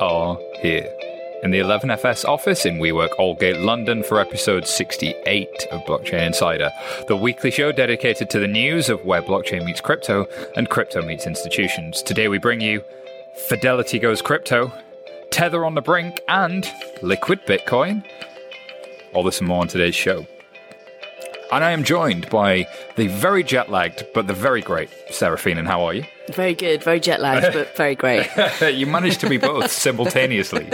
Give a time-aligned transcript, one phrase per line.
[0.00, 0.88] are here
[1.42, 6.70] in the 11FS office in WeWork Aldgate, London, for episode 68 of Blockchain Insider,
[7.08, 11.26] the weekly show dedicated to the news of where blockchain meets crypto and crypto meets
[11.26, 12.02] institutions.
[12.02, 12.82] Today we bring you
[13.48, 14.72] Fidelity Goes Crypto,
[15.30, 16.68] Tether on the Brink, and
[17.02, 18.04] Liquid Bitcoin.
[19.12, 20.26] All this and more on today's show.
[21.52, 22.66] And I am joined by
[22.96, 25.58] the very jet lagged, but the very great Seraphine.
[25.58, 26.04] And how are you?
[26.32, 28.28] Very good, very jet lagged, but very great.
[28.74, 30.68] you managed to be both simultaneously.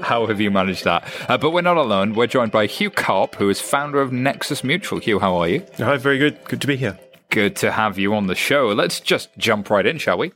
[0.00, 1.06] How have you managed that?
[1.28, 2.14] Uh, but we're not alone.
[2.14, 4.98] We're joined by Hugh Karp, who is founder of Nexus Mutual.
[4.98, 5.66] Hugh, how are you?
[5.76, 6.42] Hi, very good.
[6.44, 6.98] Good to be here.
[7.30, 8.68] Good to have you on the show.
[8.68, 10.32] Let's just jump right in, shall we?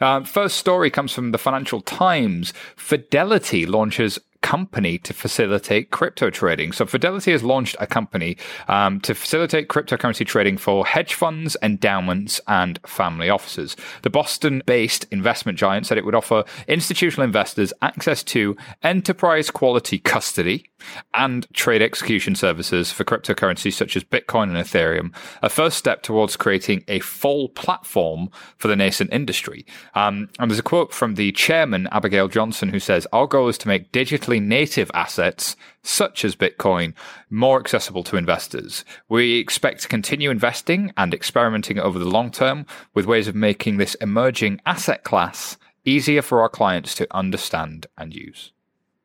[0.00, 2.52] Uh, first story comes from the Financial Times.
[2.76, 6.72] Fidelity launches company to facilitate crypto trading.
[6.72, 8.36] So Fidelity has launched a company
[8.68, 13.76] um, to facilitate cryptocurrency trading for hedge funds, endowments, and family offices.
[14.02, 20.70] The Boston-based investment giant said it would offer institutional investors access to enterprise quality custody
[21.14, 26.36] and trade execution services for cryptocurrencies such as Bitcoin and Ethereum, a first step towards
[26.36, 29.66] creating a full platform for the nascent industry.
[29.94, 33.58] Um, and there's a quote from the chairman, Abigail Johnson, who says, Our goal is
[33.58, 33.92] to make
[34.28, 36.94] digitally native assets such as Bitcoin
[37.30, 38.84] more accessible to investors.
[39.08, 43.76] We expect to continue investing and experimenting over the long term with ways of making
[43.76, 48.52] this emerging asset class easier for our clients to understand and use.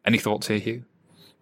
[0.05, 0.83] Any thoughts here, Hugh?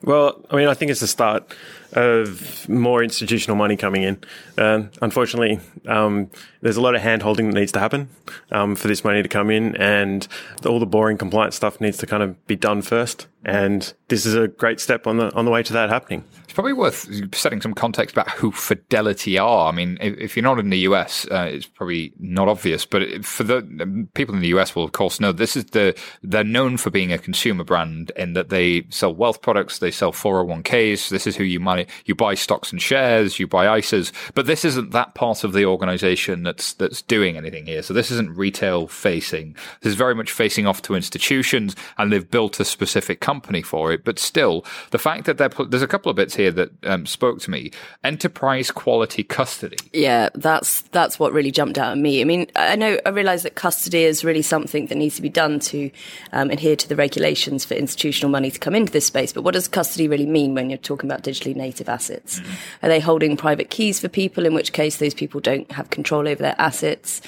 [0.04, 1.56] Well, I mean, I think it's a start
[1.94, 4.24] of more institutional money coming in.
[4.58, 6.30] Uh, unfortunately, um,
[6.62, 8.10] there's a lot of hand holding that needs to happen
[8.52, 10.28] um, for this money to come in, and
[10.66, 13.28] all the boring compliance stuff needs to kind of be done first.
[13.44, 16.24] And this is a great step on the on the way to that happening.
[16.44, 19.70] It's probably worth setting some context about who Fidelity are.
[19.70, 23.44] I mean, if, you're not in the US, uh, it's probably not obvious, but for
[23.44, 26.90] the people in the US will of course know this is the they're known for
[26.90, 31.10] being a consumer brand in that they sell wealth products, they sell 401ks.
[31.10, 34.66] This is who you money you buy stocks and shares, you buy ISAs, but this
[34.66, 37.82] isn't that part of the organization that's that's doing anything here.
[37.82, 39.56] So this isn't retail facing.
[39.82, 43.92] This is very much facing off to institutions, and they've built a specific company for
[43.92, 44.04] it.
[44.04, 47.52] But still, the fact that there's a couple of bits here that um, spoke to
[47.52, 47.72] me:
[48.04, 49.78] enterprise quality custody.
[49.94, 52.22] Yeah, that's that's what really jumped out at me.
[52.22, 55.30] I mean, I know I realise that custody is really something that needs to be
[55.30, 55.92] done to
[56.32, 59.34] um, adhere to the regulations for institutional money to come into this space.
[59.34, 62.40] But what does custody really mean when you're talking about digitally native assets?
[62.40, 62.86] Mm-hmm.
[62.86, 64.46] Are they holding private keys for people?
[64.46, 67.22] In which case, those people don't have control over their assets.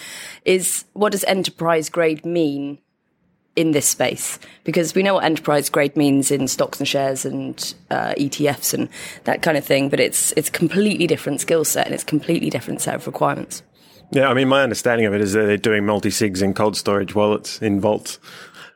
[0.45, 2.79] Is what does enterprise grade mean
[3.55, 7.75] in this space because we know what enterprise grade means in stocks and shares and
[7.91, 8.89] uh, ETFs and
[9.25, 12.07] that kind of thing, but it's it's a completely different skill set and it's a
[12.07, 13.61] completely different set of requirements.
[14.11, 16.77] Yeah, I mean, my understanding of it is that they're doing multi sigs in cold
[16.77, 18.19] storage wallets in vaults.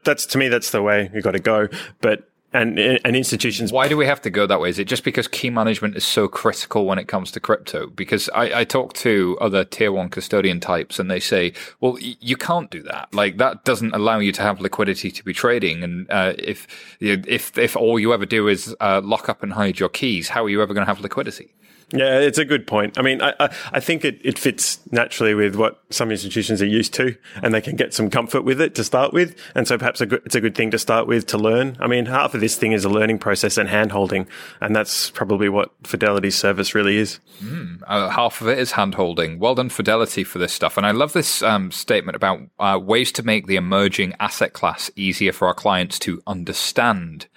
[0.03, 1.67] That's to me, that's the way you got to go.
[2.01, 3.71] But and and institutions.
[3.71, 4.69] Why do we have to go that way?
[4.69, 7.87] Is it just because key management is so critical when it comes to crypto?
[7.87, 12.17] Because I, I talk to other tier one custodian types, and they say, "Well, y-
[12.19, 13.13] you can't do that.
[13.13, 15.83] Like that doesn't allow you to have liquidity to be trading.
[15.83, 16.67] And uh, if
[16.99, 20.43] if if all you ever do is uh, lock up and hide your keys, how
[20.45, 21.53] are you ever going to have liquidity?"
[21.93, 22.97] Yeah, it's a good point.
[22.97, 26.67] I mean, I, I, I, think it, it fits naturally with what some institutions are
[26.67, 29.39] used to, and they can get some comfort with it to start with.
[29.55, 31.77] And so perhaps a good, it's a good thing to start with to learn.
[31.79, 34.27] I mean, half of this thing is a learning process and handholding,
[34.59, 37.21] and that's probably what Fidelity's service really is.
[37.41, 39.39] Mm, uh, half of it is handholding.
[39.39, 40.75] Well done, Fidelity, for this stuff.
[40.75, 44.91] And I love this um, statement about uh, ways to make the emerging asset class
[44.97, 47.27] easier for our clients to understand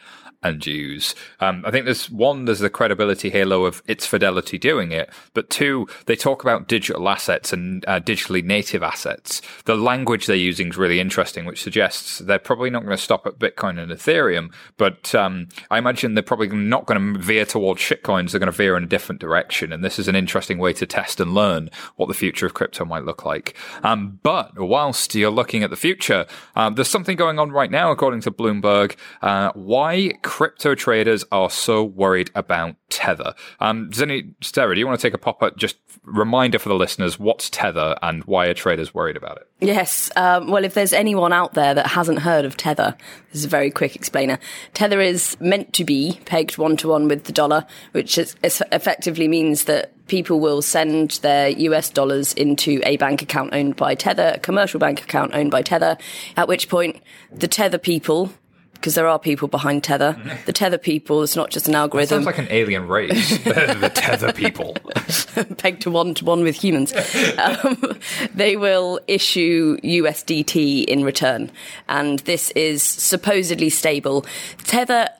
[0.42, 1.14] and use.
[1.40, 5.50] Um, I think there's one, there's the credibility halo of its fidelity doing it, but
[5.50, 9.42] two, they talk about digital assets and uh, digitally native assets.
[9.66, 13.26] The language they're using is really interesting, which suggests they're probably not going to stop
[13.26, 17.80] at Bitcoin and Ethereum, but um, I imagine they're probably not going to veer towards
[17.80, 18.30] shitcoins.
[18.30, 20.86] They're going to veer in a different direction, and this is an interesting way to
[20.86, 23.54] test and learn what the future of crypto might look like.
[23.82, 26.26] Um, but whilst you're looking at the future,
[26.56, 28.96] um, there's something going on right now, according to Bloomberg.
[29.22, 33.34] Uh, why crypto traders are so worried about Tether.
[33.58, 36.76] Um, Zenny Sarah, do you want to take a pop at just reminder for the
[36.76, 39.48] listeners what's Tether and why are traders worried about it?
[39.58, 40.08] Yes.
[40.14, 42.96] Um, well, if there's anyone out there that hasn't heard of Tether,
[43.32, 44.38] this is a very quick explainer.
[44.72, 49.26] Tether is meant to be pegged one to one with the dollar, which is, effectively
[49.26, 54.34] means that people will send their US dollars into a bank account owned by Tether,
[54.36, 55.98] a commercial bank account owned by Tether,
[56.36, 58.32] at which point the Tether people
[58.80, 60.16] because there are people behind Tether.
[60.46, 62.24] The Tether people, it's not just an algorithm.
[62.24, 63.36] Sounds like an alien race.
[63.44, 64.74] the, the tether people.
[65.58, 66.94] pegged to one to one with humans.
[67.36, 67.98] Um,
[68.34, 71.50] they will issue USDT in return,
[71.90, 74.24] and this is supposedly stable.
[74.64, 75.10] Tether,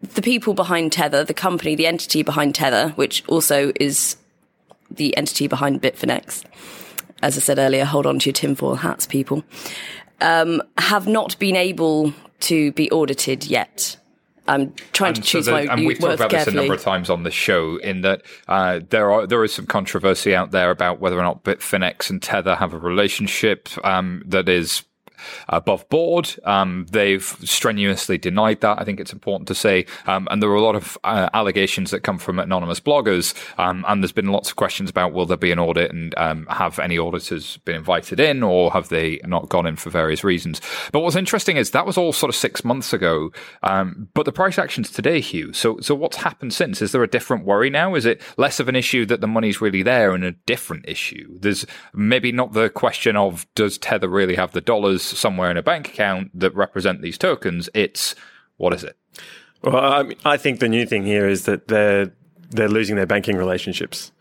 [0.00, 4.16] the people behind Tether, the company, the entity behind Tether, which also is
[4.90, 6.42] the entity behind Bitfinex.
[7.22, 9.44] As I said earlier, hold on to your tinfoil hats, people.
[10.20, 12.12] Um, have not been able
[12.44, 13.96] to be audited yet.
[14.46, 16.82] I'm trying to choose so my the- and we've talked about this a number of
[16.82, 17.76] times on the show.
[17.76, 21.44] In that uh, there are there is some controversy out there about whether or not
[21.44, 24.84] Bitfinex and Tether have a relationship um, that is
[25.48, 26.34] above board.
[26.44, 28.80] Um, they've strenuously denied that.
[28.80, 29.86] I think it's important to say.
[30.06, 33.34] Um, and there are a lot of uh, allegations that come from anonymous bloggers.
[33.58, 36.46] Um, and there's been lots of questions about will there be an audit and um,
[36.50, 40.60] have any auditors been invited in or have they not gone in for various reasons.
[40.92, 43.30] But what's interesting is that was all sort of six months ago.
[43.62, 45.52] Um, but the price action's today, Hugh.
[45.52, 46.82] So, so what's happened since?
[46.82, 47.94] Is there a different worry now?
[47.94, 51.38] Is it less of an issue that the money's really there and a different issue?
[51.40, 55.62] There's maybe not the question of does Tether really have the dollars somewhere in a
[55.62, 57.68] bank account that represent these tokens?
[57.74, 58.14] It's
[58.56, 58.96] what is it?
[59.62, 62.12] Well, I, mean, I think the new thing here is that they're
[62.50, 64.12] they're losing their banking relationships,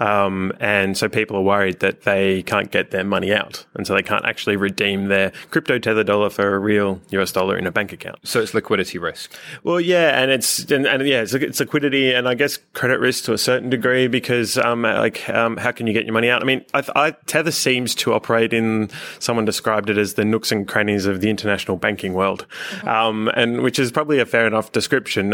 [0.00, 3.94] um, and so people are worried that they can't get their money out, and so
[3.94, 7.72] they can't actually redeem their crypto tether dollar for a real US dollar in a
[7.72, 8.18] bank account.
[8.24, 9.32] So it's liquidity risk.
[9.62, 13.24] Well, yeah, and it's and, and yeah, it's, it's liquidity and I guess credit risk
[13.24, 16.42] to a certain degree because um, like um, how can you get your money out?
[16.42, 20.52] I mean, I, I, Tether seems to operate in someone described it as the nooks
[20.52, 22.46] and crannies of the international banking world,
[22.84, 25.30] um, and which is probably a fair enough description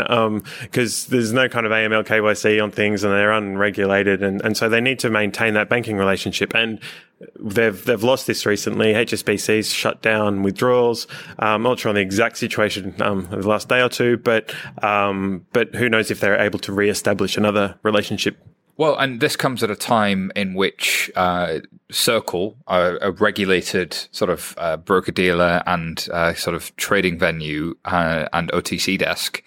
[0.62, 4.68] because there's no kind of AML KYC on things and they're unregulated and, and so
[4.68, 6.80] they need to maintain that banking relationship and
[7.38, 8.92] they've they've lost this recently.
[8.92, 11.06] HSBC's shut down withdrawals.
[11.38, 14.16] Um, I'm not sure on the exact situation um, of the last day or two,
[14.16, 18.36] but um, but who knows if they're able to re-establish another relationship.
[18.78, 21.58] Well, and this comes at a time in which uh,
[21.90, 27.74] Circle, a, a regulated sort of uh, broker dealer and uh, sort of trading venue
[27.84, 29.42] uh, and OTC desk,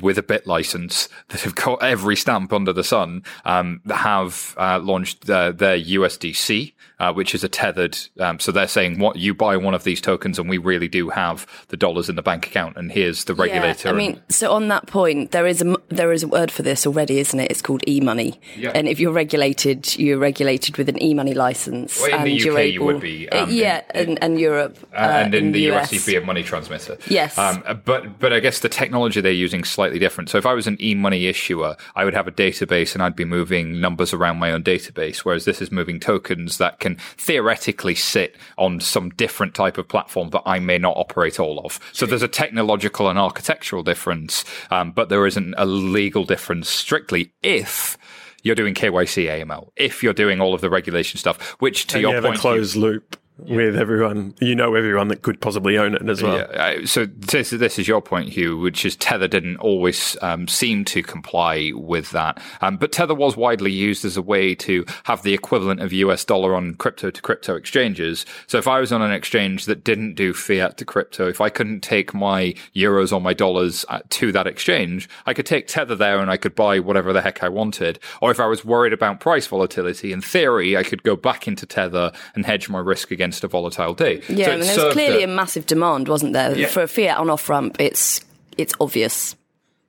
[0.00, 5.28] with a BitLicense that have got every stamp under the sun, um, have uh, launched
[5.28, 7.96] uh, their USDC, uh, which is a tethered.
[8.18, 11.08] Um, so they're saying, "What you buy one of these tokens, and we really do
[11.10, 14.22] have the dollars in the bank account, and here's the regulator." Yeah, I and- mean,
[14.28, 17.38] so on that point, there is a there is a word for this already, isn't
[17.38, 17.50] it?
[17.50, 18.40] It's called e-money.
[18.56, 18.72] Yeah.
[18.74, 22.00] And if you're regulated, you're regulated with an e-money license.
[22.00, 24.22] Well, in the and you're UK you able, would be, Uh, um, yeah, in- and,
[24.22, 25.92] and Europe, uh, and in, the, US.
[25.92, 26.98] US, you'd be a money transmitter.
[27.08, 27.36] Yes.
[27.38, 30.30] Um, but but I guess the technology they're using is slightly different.
[30.30, 33.24] So if I was an e-money issuer, I would have a database and I'd be
[33.24, 38.36] moving numbers around my own database, whereas this is moving tokens that can theoretically sit
[38.56, 41.80] on some different type of platform that I may not operate all of.
[41.92, 47.32] So there's a technological and architectural difference, um, but there isn't a legal difference strictly
[47.42, 47.98] if
[48.42, 52.02] you're doing KYC AML, if you're doing all of the regulation stuff, which to And
[52.02, 54.34] your you have point, a closed loop with everyone.
[54.40, 56.38] You know everyone that could possibly own it as well.
[56.38, 56.44] Yeah,
[56.82, 60.84] uh, so this, this is your point, Hugh, which is Tether didn't always um, seem
[60.86, 62.42] to comply with that.
[62.60, 66.24] Um, but Tether was widely used as a way to have the equivalent of US
[66.24, 68.26] dollar on crypto to crypto exchanges.
[68.46, 71.48] So if I was on an exchange that didn't do fiat to crypto, if I
[71.48, 75.94] couldn't take my euros or my dollars uh, to that exchange, I could take Tether
[75.94, 77.98] there and I could buy whatever the heck I wanted.
[78.20, 81.66] Or if I was worried about price volatility, in theory, I could go back into
[81.66, 84.20] Tether and hedge my risk against a volatile day.
[84.28, 86.66] Yeah, So I mean, there was clearly a- a massive demand, wasn't there, Yeah.
[86.68, 87.76] for a fiat on off ramp?
[87.78, 88.20] It's
[88.56, 89.36] it's obvious.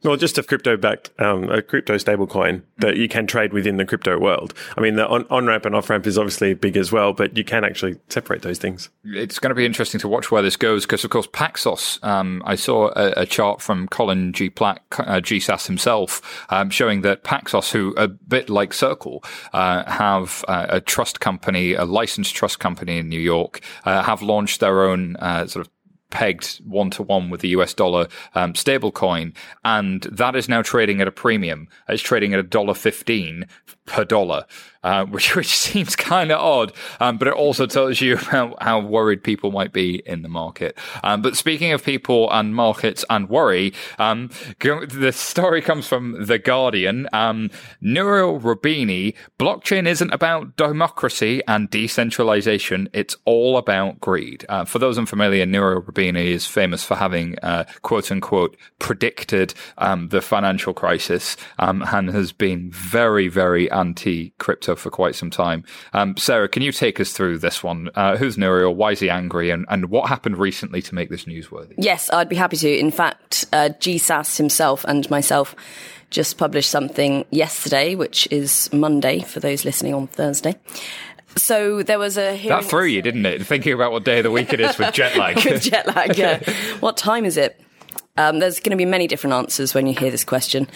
[0.02, 3.86] Well, just a crypto backed, um, a crypto stablecoin that you can trade within the
[3.86, 4.54] crypto world.
[4.78, 7.36] I mean, the on, on ramp and off ramp is obviously big as well, but
[7.36, 8.90] you can actually separate those things.
[9.04, 12.02] it's going to be interesting to watch where this goes because, of course, Paxos.
[12.02, 14.50] Um, I saw a, a chart from Colin G.
[14.50, 20.46] Platt, uh, GSAS himself, um, showing that Paxos, who a bit like Circle, uh, have
[20.48, 24.84] uh, a trust company, a licensed trust company in New York, uh, have launched their
[24.86, 25.72] own uh, sort of
[26.10, 31.02] pegged one to one with the US dollar um, stablecoin, and that is now trading
[31.02, 31.68] at a premium.
[31.88, 33.48] It's trading at a dollar fifteen
[33.86, 34.46] per dollar,
[34.84, 38.80] uh, which which seems kind of odd, um, but it also tells you how, how
[38.80, 40.78] worried people might be in the market.
[41.04, 46.40] Um, but speaking of people and markets and worry, um, the story comes from the
[46.40, 47.08] Guardian.
[47.14, 47.50] Um,
[47.82, 54.46] Nouriel Roubini, blockchain isn't about democracy and decentralization; it's all about greed.
[54.50, 60.10] Uh, for those unfamiliar, Nouriel Roubini is famous for having uh, quote unquote predicted um,
[60.10, 65.64] the financial crisis um, and has been very, very anti crypto for quite some time.
[65.94, 67.90] Um, Sarah, can you take us through this one?
[67.96, 68.76] Uh, who's Nouriel?
[68.76, 69.50] Why is he angry?
[69.50, 71.74] And, and what happened recently to make this newsworthy?
[71.78, 72.78] Yes, I'd be happy to.
[72.78, 75.56] In fact, uh, GSAS himself and myself
[76.10, 80.56] just published something yesterday, which is Monday for those listening on Thursday.
[81.36, 83.46] So there was a that threw you, didn't it?
[83.46, 85.36] Thinking about what day of the week it is with jet lag.
[85.46, 86.40] with jet lag, yeah.
[86.80, 87.60] what time is it?
[88.18, 90.68] Um, there's going to be many different answers when you hear this question.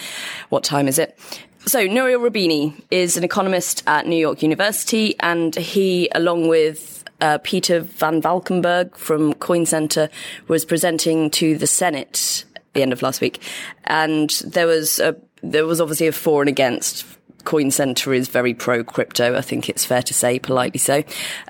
[0.50, 1.18] What time is it?
[1.66, 7.38] So Nouriel Roubini is an economist at New York University, and he, along with uh,
[7.42, 10.10] Peter Van Valkenburgh from Coin Center,
[10.50, 13.42] was presenting to the Senate at the end of last week,
[13.86, 17.06] and there was a, there was obviously a for and against.
[17.46, 19.38] Coin Center is very pro crypto.
[19.38, 21.04] I think it's fair to say, politely so,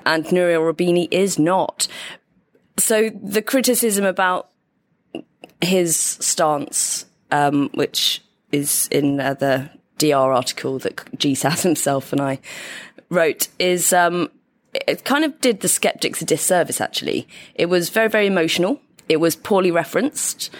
[0.06, 1.88] and Nouriel Roubini is not.
[2.78, 4.50] So the criticism about
[5.60, 12.40] his stance, um, which is in uh, the DR article that GSAS himself and I
[13.08, 14.30] wrote, is um,
[14.72, 16.80] it kind of did the skeptics a disservice.
[16.80, 18.80] Actually, it was very very emotional.
[19.08, 20.50] It was poorly referenced.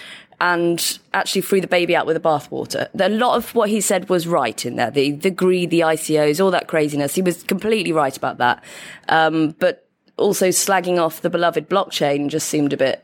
[0.40, 2.88] And actually threw the baby out with the bathwater.
[2.98, 4.90] A lot of what he said was right in there.
[4.90, 7.14] The, the greed, the ICOs, all that craziness.
[7.14, 8.62] He was completely right about that.
[9.08, 9.84] Um, but
[10.16, 13.03] also slagging off the beloved blockchain just seemed a bit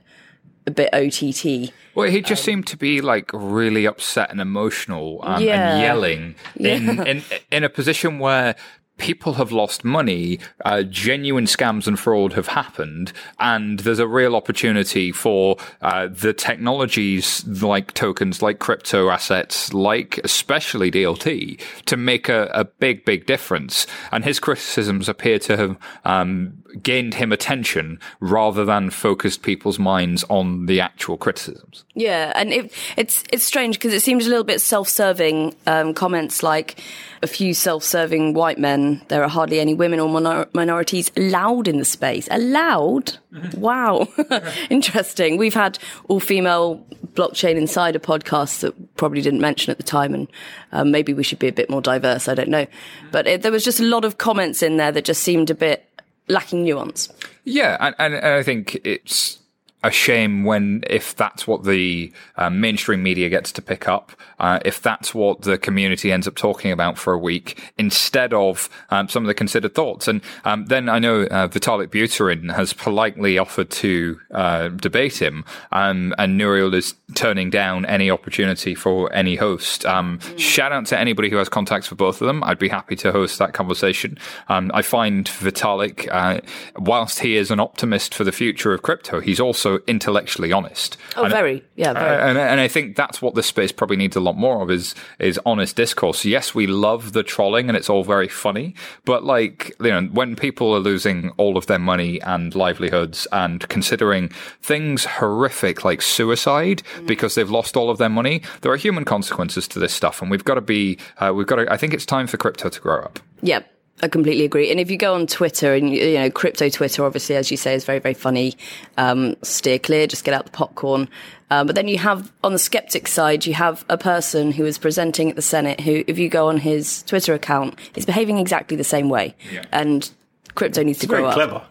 [0.70, 1.72] a bit OTT.
[1.94, 5.72] Well, he just um, seemed to be like really upset and emotional um, yeah.
[5.72, 7.04] and yelling in, yeah.
[7.04, 8.56] in in a position where
[9.00, 14.36] people have lost money, uh, genuine scams and fraud have happened, and there's a real
[14.36, 22.28] opportunity for uh, the technologies like tokens, like crypto assets, like especially DLT, to make
[22.28, 23.86] a, a big, big difference.
[24.12, 30.24] And his criticisms appear to have um, gained him attention rather than focused people's minds
[30.28, 31.84] on the actual criticisms.
[31.94, 35.54] Yeah, and it, it's it's strange because it seems a little bit self-serving.
[35.66, 36.80] Um, comments like
[37.22, 38.89] a few self-serving white men.
[39.08, 42.28] There are hardly any women or minor- minorities allowed in the space.
[42.30, 43.18] Allowed?
[43.32, 43.60] Mm-hmm.
[43.60, 44.08] Wow,
[44.70, 45.36] interesting.
[45.36, 45.78] We've had
[46.08, 50.28] all-female blockchain insider podcasts that probably didn't mention at the time, and
[50.72, 52.28] um, maybe we should be a bit more diverse.
[52.28, 52.66] I don't know,
[53.12, 55.54] but it, there was just a lot of comments in there that just seemed a
[55.54, 55.86] bit
[56.28, 57.08] lacking nuance.
[57.44, 59.38] Yeah, and, and, and I think it's
[59.82, 64.58] a shame when if that's what the uh, mainstream media gets to pick up, uh,
[64.64, 69.08] if that's what the community ends up talking about for a week instead of um,
[69.08, 70.08] some of the considered thoughts.
[70.08, 75.44] And um, then I know uh, Vitalik Buterin has politely offered to uh, debate him,
[75.70, 79.82] um, and Nouriel is turning down any opportunity for any host.
[79.82, 80.38] Mm.
[80.38, 82.42] Shout out to anybody who has contacts for both of them.
[82.42, 84.18] I'd be happy to host that conversation.
[84.48, 86.40] Um, I find Vitalik, uh,
[86.76, 90.96] whilst he is an optimist for the future of crypto, he's also also intellectually honest.
[91.16, 92.30] Oh, and, very, yeah, very.
[92.30, 94.94] And, and I think that's what this space probably needs a lot more of is
[95.18, 96.24] is honest discourse.
[96.24, 100.36] Yes, we love the trolling and it's all very funny, but like you know, when
[100.36, 104.28] people are losing all of their money and livelihoods and considering
[104.62, 107.06] things horrific like suicide mm.
[107.06, 110.30] because they've lost all of their money, there are human consequences to this stuff, and
[110.30, 111.72] we've got to be, uh, we've got to.
[111.72, 113.18] I think it's time for crypto to grow up.
[113.42, 113.66] Yep.
[114.02, 114.70] I completely agree.
[114.70, 117.74] And if you go on Twitter and, you know, crypto Twitter, obviously, as you say,
[117.74, 118.56] is very, very funny.
[118.96, 121.08] Um, steer clear, just get out the popcorn.
[121.50, 124.78] Um, but then you have, on the skeptic side, you have a person who is
[124.78, 128.76] presenting at the Senate who, if you go on his Twitter account, is behaving exactly
[128.76, 129.34] the same way.
[129.52, 129.64] Yeah.
[129.72, 130.10] And
[130.54, 131.34] crypto needs it's to grow very up.
[131.34, 131.62] clever.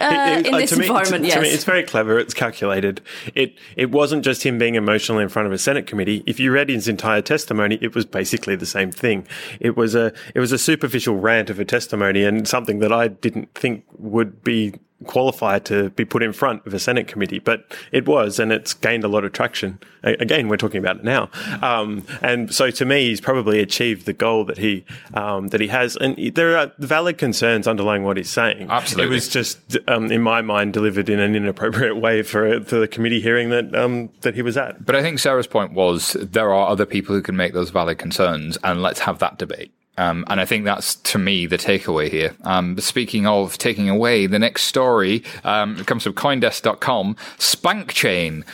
[0.00, 1.34] Uh, it, it, in uh, this me, environment, to, yes.
[1.34, 2.18] To me, it's very clever.
[2.18, 3.00] It's calculated.
[3.34, 6.22] It it wasn't just him being emotional in front of a Senate committee.
[6.26, 9.26] If you read his entire testimony, it was basically the same thing.
[9.60, 13.08] It was a it was a superficial rant of a testimony and something that I
[13.08, 14.74] didn't think would be
[15.04, 18.72] qualify to be put in front of a Senate committee, but it was, and it's
[18.72, 19.78] gained a lot of traction.
[20.02, 21.28] Again, we're talking about it now,
[21.62, 24.84] um, and so to me, he's probably achieved the goal that he
[25.14, 25.96] um, that he has.
[25.96, 28.68] And there are valid concerns underlying what he's saying.
[28.70, 32.78] Absolutely, it was just, um, in my mind, delivered in an inappropriate way for for
[32.78, 34.84] the committee hearing that um, that he was at.
[34.84, 37.98] But I think Sarah's point was there are other people who can make those valid
[37.98, 39.72] concerns, and let's have that debate.
[39.98, 42.34] Um, and I think that's to me the takeaway here.
[42.44, 47.16] Um, speaking of taking away, the next story um, comes from Coindesk.com.
[47.38, 48.44] Spankchain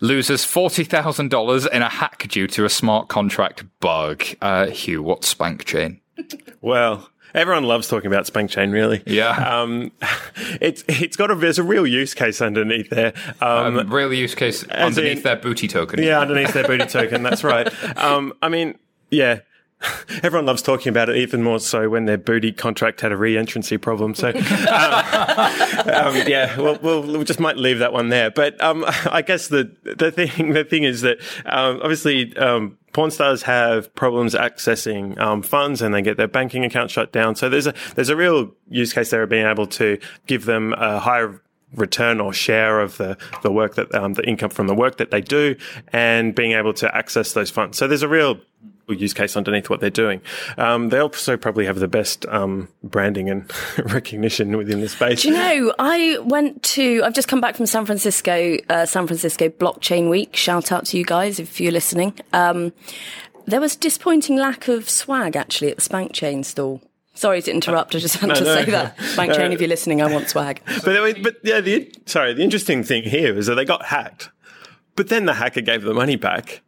[0.00, 4.22] loses forty thousand dollars in a hack due to a smart contract bug.
[4.40, 6.00] Uh, Hugh, what's Spankchain?
[6.60, 7.08] Well.
[7.34, 9.02] Everyone loves talking about Spankchain, really.
[9.06, 9.60] Yeah.
[9.60, 9.92] Um,
[10.62, 13.12] it's it's got a there's a real use case underneath there.
[13.42, 16.02] Um, um, real use case underneath in, their booty token.
[16.02, 17.22] Yeah, underneath their booty token.
[17.22, 17.68] That's right.
[17.98, 18.78] Um, I mean,
[19.10, 19.40] yeah,
[20.22, 23.78] Everyone loves talking about it, even more so when their booty contract had a re-entrancy
[23.78, 24.14] problem.
[24.14, 28.30] So, um, um, yeah, well, we'll, we just might leave that one there.
[28.30, 33.10] But um, I guess the the thing the thing is that um, obviously um, porn
[33.10, 37.36] stars have problems accessing um, funds and they get their banking account shut down.
[37.36, 40.72] So there's a there's a real use case there of being able to give them
[40.72, 41.40] a higher
[41.74, 45.10] return or share of the, the work that um, the income from the work that
[45.10, 45.54] they do
[45.92, 47.76] and being able to access those funds.
[47.76, 48.40] So there's a real
[48.96, 50.20] use case underneath what they're doing.
[50.56, 53.50] Um, they also probably have the best um, branding and
[53.92, 55.22] recognition within the space.
[55.22, 59.06] Do you know, I went to, I've just come back from San Francisco, uh, San
[59.06, 60.34] Francisco Blockchain Week.
[60.36, 62.14] Shout out to you guys if you're listening.
[62.32, 62.72] Um,
[63.46, 66.82] there was disappointing lack of swag actually at the Spank Chain stall.
[67.14, 67.96] Sorry to interrupt.
[67.96, 69.00] I just had no, to no, say that.
[69.00, 70.62] Spank Chain, if you're listening, I want swag.
[70.84, 74.30] But, but yeah, the, sorry, the interesting thing here is that they got hacked.
[74.98, 76.60] But then the hacker gave the money back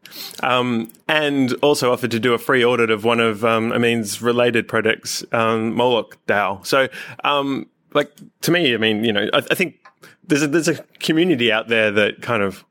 [0.44, 4.68] um, and also offered to do a free audit of one of um, Ameen's related
[4.68, 6.64] projects, um, Moloch DAO.
[6.64, 6.86] So,
[7.24, 9.84] um, like, to me, I mean, you know, I, I think
[10.22, 12.64] there's a, there's a community out there that kind of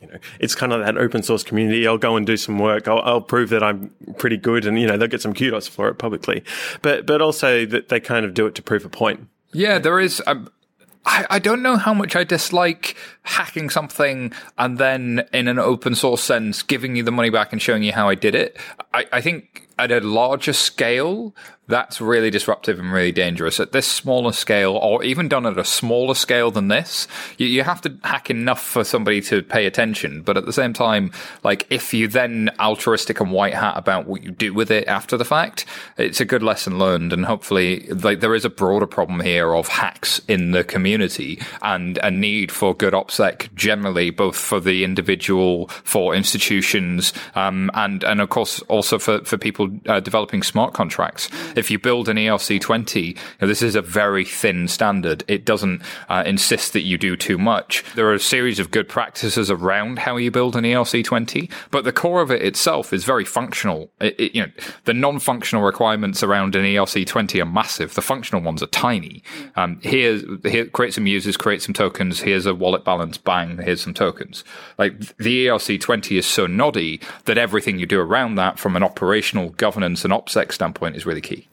[0.00, 1.86] you know, it's kind of that open source community.
[1.86, 2.88] I'll go and do some work.
[2.88, 5.88] I'll, I'll, prove that I'm pretty good, and you know, they'll get some kudos for
[5.90, 6.42] it publicly.
[6.82, 9.28] But but also that they kind of do it to prove a point.
[9.52, 10.20] Yeah, there is.
[10.26, 10.50] Um,
[11.06, 15.94] I, I don't know how much I dislike hacking something and then in an open
[15.94, 18.56] source sense giving you the money back and showing you how I did it.
[18.92, 21.34] I, I think at a larger scale,
[21.66, 23.58] that's really disruptive and really dangerous.
[23.58, 27.62] At this smaller scale, or even done at a smaller scale than this, you, you,
[27.64, 30.20] have to hack enough for somebody to pay attention.
[30.20, 34.22] But at the same time, like if you then altruistic and white hat about what
[34.22, 35.64] you do with it after the fact,
[35.96, 37.12] it's a good lesson learned.
[37.14, 41.98] And hopefully, like there is a broader problem here of hacks in the community and
[42.02, 48.20] a need for good OPSEC generally, both for the individual, for institutions, um, and and
[48.20, 52.60] of course also for for people uh, developing smart contracts if you build an ERC
[52.60, 55.24] 20, you know, this is a very thin standard.
[55.28, 57.84] It doesn't uh, insist that you do too much.
[57.94, 61.84] There are a series of good practices around how you build an ERC 20, but
[61.84, 63.90] the core of it itself is very functional.
[64.00, 64.52] It, it, you know,
[64.84, 67.94] the non-functional requirements around an ERC 20 are massive.
[67.94, 69.22] The functional ones are tiny.
[69.56, 72.20] Um, here, here, create some users, create some tokens.
[72.20, 73.18] Here's a wallet balance.
[73.18, 73.58] Bang.
[73.58, 74.44] Here's some tokens.
[74.78, 78.82] Like the ERC 20 is so noddy that everything you do around that from an
[78.82, 81.43] operational governance and OPSEC standpoint is really key.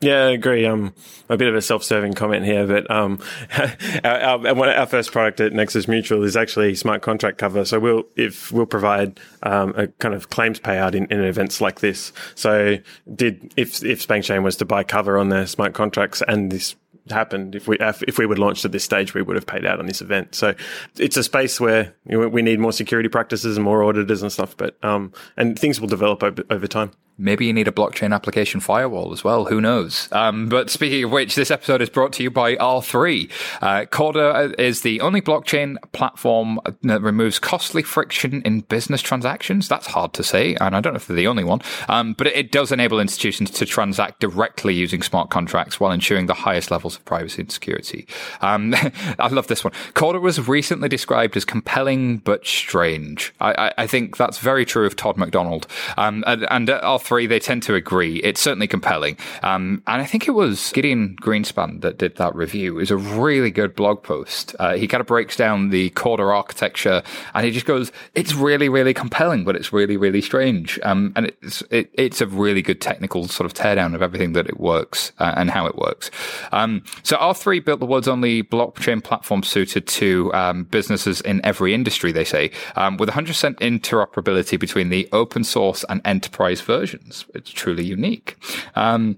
[0.00, 0.64] Yeah, I agree.
[0.64, 0.94] Um,
[1.28, 3.20] a bit of a self-serving comment here, but um,
[4.04, 7.64] our, our, our, first product at Nexus Mutual is actually smart contract cover.
[7.64, 11.80] So we'll if we'll provide um, a kind of claims payout in, in events like
[11.80, 12.12] this.
[12.36, 12.78] So
[13.12, 16.76] did if if Spankchain was to buy cover on their smart contracts and this
[17.10, 19.78] happened if we if we would launched at this stage we would have paid out
[19.78, 20.54] on this event so
[20.98, 24.76] it's a space where we need more security practices and more auditors and stuff but
[24.84, 29.12] um and things will develop over, over time Maybe you need a blockchain application firewall
[29.12, 29.46] as well.
[29.46, 30.08] Who knows?
[30.12, 33.28] Um, but speaking of which, this episode is brought to you by R3.
[33.60, 39.66] Uh, Corda is the only blockchain platform that removes costly friction in business transactions.
[39.66, 41.60] That's hard to say, and I don't know if they're the only one.
[41.88, 46.34] Um, but it does enable institutions to transact directly using smart contracts while ensuring the
[46.34, 48.06] highest levels of privacy and security.
[48.42, 48.74] Um,
[49.18, 49.72] I love this one.
[49.94, 53.34] Corda was recently described as compelling but strange.
[53.40, 55.66] I, I, I think that's very true of Todd McDonald.
[55.96, 58.16] Um, and, and R3 three, they tend to agree.
[58.18, 59.16] It's certainly compelling.
[59.42, 62.74] Um, and I think it was Gideon Greenspan that did that review.
[62.74, 64.54] It was a really good blog post.
[64.58, 67.02] Uh, he kind of breaks down the Corda architecture
[67.34, 70.78] and he just goes, it's really, really compelling, but it's really, really strange.
[70.82, 74.46] Um, and it's, it, it's a really good technical sort of teardown of everything that
[74.46, 76.10] it works uh, and how it works.
[76.52, 81.72] Um, so R3 built the world's only blockchain platform suited to um, businesses in every
[81.72, 86.97] industry, they say, um, with 100% interoperability between the open source and enterprise version.
[87.34, 88.36] It's truly unique.
[88.74, 89.16] Um,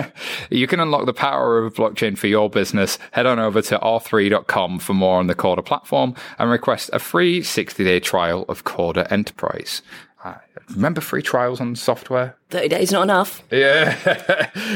[0.50, 2.98] you can unlock the power of blockchain for your business.
[3.12, 7.42] Head on over to r3.com for more on the Corda platform and request a free
[7.42, 9.82] 60 day trial of Corda Enterprise.
[10.24, 10.34] Uh,
[10.70, 12.36] remember free trials on software?
[12.50, 13.42] 30 days not enough.
[13.50, 13.96] Yeah,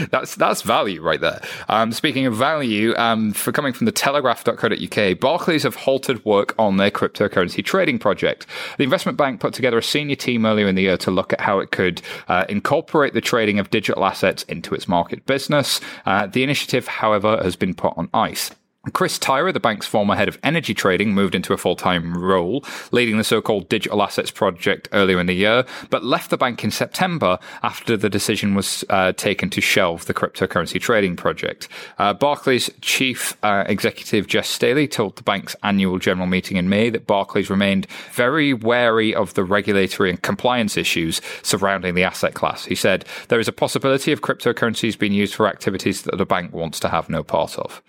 [0.10, 1.40] that's that's value right there.
[1.68, 6.78] Um, speaking of value, um, for coming from the telegraph.co.uk, Barclays have halted work on
[6.78, 8.46] their cryptocurrency trading project.
[8.78, 11.40] The investment bank put together a senior team earlier in the year to look at
[11.40, 15.80] how it could uh, incorporate the trading of digital assets into its market business.
[16.06, 18.50] Uh, the initiative, however, has been put on ice.
[18.92, 23.18] Chris Tyrer, the bank's former head of energy trading, moved into a full-time role, leading
[23.18, 27.38] the so-called digital assets project earlier in the year, but left the bank in September
[27.62, 31.68] after the decision was uh, taken to shelve the cryptocurrency trading project.
[31.98, 36.90] Uh, Barclays chief uh, executive Jes Staley told the bank's annual general meeting in May
[36.90, 42.64] that Barclays remained very wary of the regulatory and compliance issues surrounding the asset class.
[42.64, 46.52] He said, there is a possibility of cryptocurrencies being used for activities that the bank
[46.52, 47.82] wants to have no part of.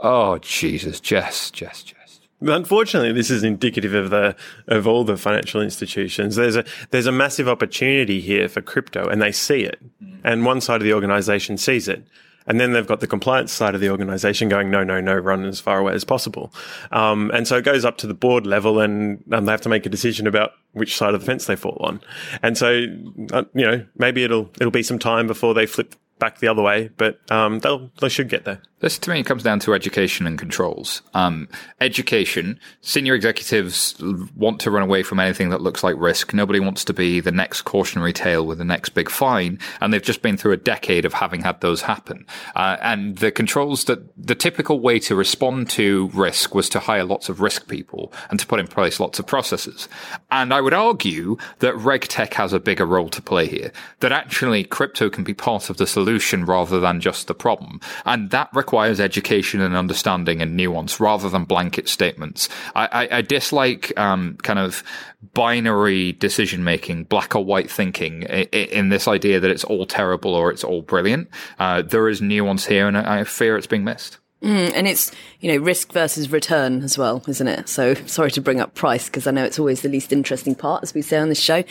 [0.00, 2.20] Oh, Jesus, Jes, Jes, Jes.
[2.40, 4.36] unfortunately, this is indicative of the
[4.68, 6.36] of all the financial institutions.
[6.36, 9.80] There's a there's a massive opportunity here for crypto, and they see it,
[10.22, 12.04] and one side of the organization sees it.
[12.46, 15.44] And then they've got the compliance side of the organization going, no, no, no, run
[15.44, 16.50] as far away as possible.
[16.90, 19.68] Um, and so it goes up to the board level and um, they have to
[19.68, 22.00] make a decision about which side of the fence they fall on.
[22.42, 22.86] And so,
[23.34, 26.62] uh, you know, maybe it'll, it'll be some time before they flip back the other
[26.62, 28.60] way, but um, they'll they should get there.
[28.80, 31.02] This to me comes down to education and controls.
[31.12, 31.48] Um,
[31.80, 34.00] education, senior executives
[34.36, 36.32] want to run away from anything that looks like risk.
[36.32, 40.00] Nobody wants to be the next cautionary tale with the next big fine, and they've
[40.00, 42.24] just been through a decade of having had those happen.
[42.54, 47.04] Uh, and the controls that the typical way to respond to risk was to hire
[47.04, 49.88] lots of risk people and to put in place lots of processes.
[50.30, 53.72] And I would argue that RegTech has a bigger role to play here.
[54.00, 58.30] That actually crypto can be part of the solution rather than just the problem, and
[58.30, 62.50] that requires education and understanding and nuance rather than blanket statements.
[62.74, 64.84] I, I, I dislike um, kind of
[65.32, 70.34] binary decision making, black or white thinking in, in, this idea that it's all terrible
[70.34, 71.28] or it's all brilliant.
[71.58, 74.18] Uh, there is nuance here, and I fear it's being missed.
[74.42, 77.70] Mm, and it's, you know, risk versus return as well, isn't it?
[77.70, 80.82] So sorry to bring up price because I know it's always the least interesting part,
[80.82, 81.64] as we say on this show.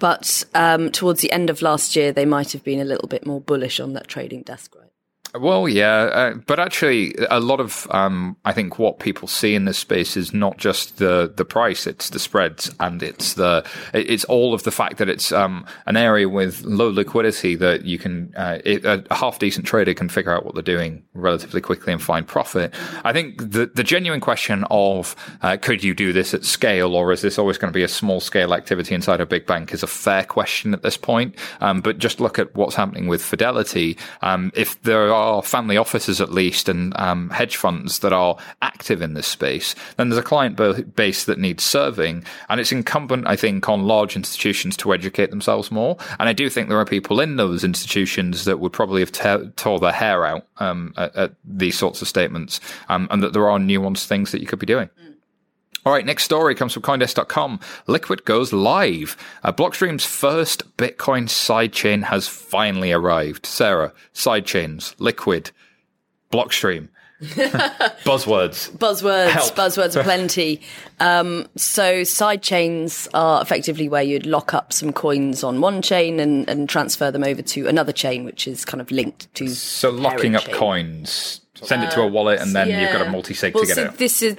[0.00, 3.24] But um, towards the end of last year, they might have been a little bit
[3.24, 4.89] more bullish on that trading desk, right?
[5.32, 9.64] Well, yeah, uh, but actually, a lot of um, I think what people see in
[9.64, 13.64] this space is not just the the price; it's the spreads, and it's the
[13.94, 17.96] it's all of the fact that it's um, an area with low liquidity that you
[17.96, 21.92] can uh, it, a half decent trader can figure out what they're doing relatively quickly
[21.92, 22.74] and find profit.
[23.04, 27.12] I think the the genuine question of uh, could you do this at scale, or
[27.12, 29.84] is this always going to be a small scale activity inside a big bank, is
[29.84, 31.36] a fair question at this point.
[31.60, 33.96] Um, but just look at what's happening with Fidelity.
[34.22, 38.36] Um, if there are are family offices at least and um, hedge funds that are
[38.62, 40.56] active in this space, then there's a client
[40.96, 42.24] base that needs serving.
[42.48, 45.96] And it's incumbent, I think, on large institutions to educate themselves more.
[46.18, 49.50] And I do think there are people in those institutions that would probably have te-
[49.56, 53.48] tore their hair out um, at, at, these sorts of statements, um, and that there
[53.48, 54.88] are nuanced things that you could be doing.
[54.88, 55.09] Mm.
[55.86, 57.58] All right, next story comes from Coindesk.com.
[57.86, 59.16] Liquid goes live.
[59.42, 63.46] Uh, Blockstream's first Bitcoin sidechain has finally arrived.
[63.46, 65.52] Sarah, sidechains, Liquid,
[66.30, 66.88] Blockstream.
[67.20, 68.70] buzzwords.
[68.72, 69.30] Buzzwords.
[69.30, 69.54] Help.
[69.54, 70.62] Buzzwords aplenty.
[71.00, 76.48] Um, so sidechains are effectively where you'd lock up some coins on one chain and,
[76.48, 79.48] and transfer them over to another chain, which is kind of linked to.
[79.48, 80.54] So locking up chain.
[80.54, 81.40] coins.
[81.62, 82.80] Send it to a wallet, and then yeah.
[82.80, 83.98] you've got a multi-sig well, to get so it.
[83.98, 84.38] This is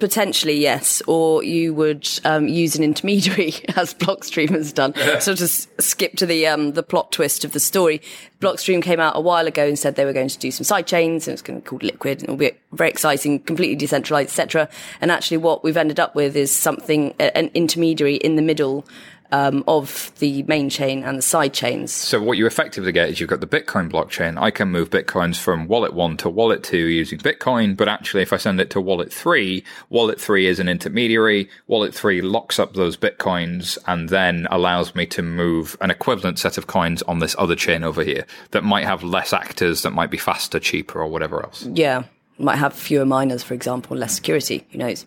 [0.00, 1.02] Potentially, yes.
[1.06, 4.94] Or you would um, use an intermediary, as Blockstream has done.
[5.20, 8.00] so to skip to the um, the plot twist of the story,
[8.40, 10.86] Blockstream came out a while ago and said they were going to do some side
[10.86, 14.30] chains, and it's going to be called Liquid, and it'll be very exciting, completely decentralized,
[14.30, 14.70] etc.
[15.02, 18.86] And actually, what we've ended up with is something, an intermediary in the middle
[19.32, 21.92] um, of the main chain and the side chains.
[21.92, 24.40] So what you effectively get is you've got the Bitcoin blockchain.
[24.40, 28.32] I can move Bitcoins from wallet one to wallet two using Bitcoin, but actually if
[28.32, 31.48] I send it to wallet three, wallet three is an intermediary.
[31.66, 36.58] Wallet three locks up those Bitcoins and then allows me to move an equivalent set
[36.58, 40.10] of coins on this other chain over here that might have less actors, that might
[40.10, 41.66] be faster, cheaper, or whatever else.
[41.66, 42.04] Yeah.
[42.38, 44.66] Might have fewer miners, for example, less security.
[44.72, 45.06] Who knows?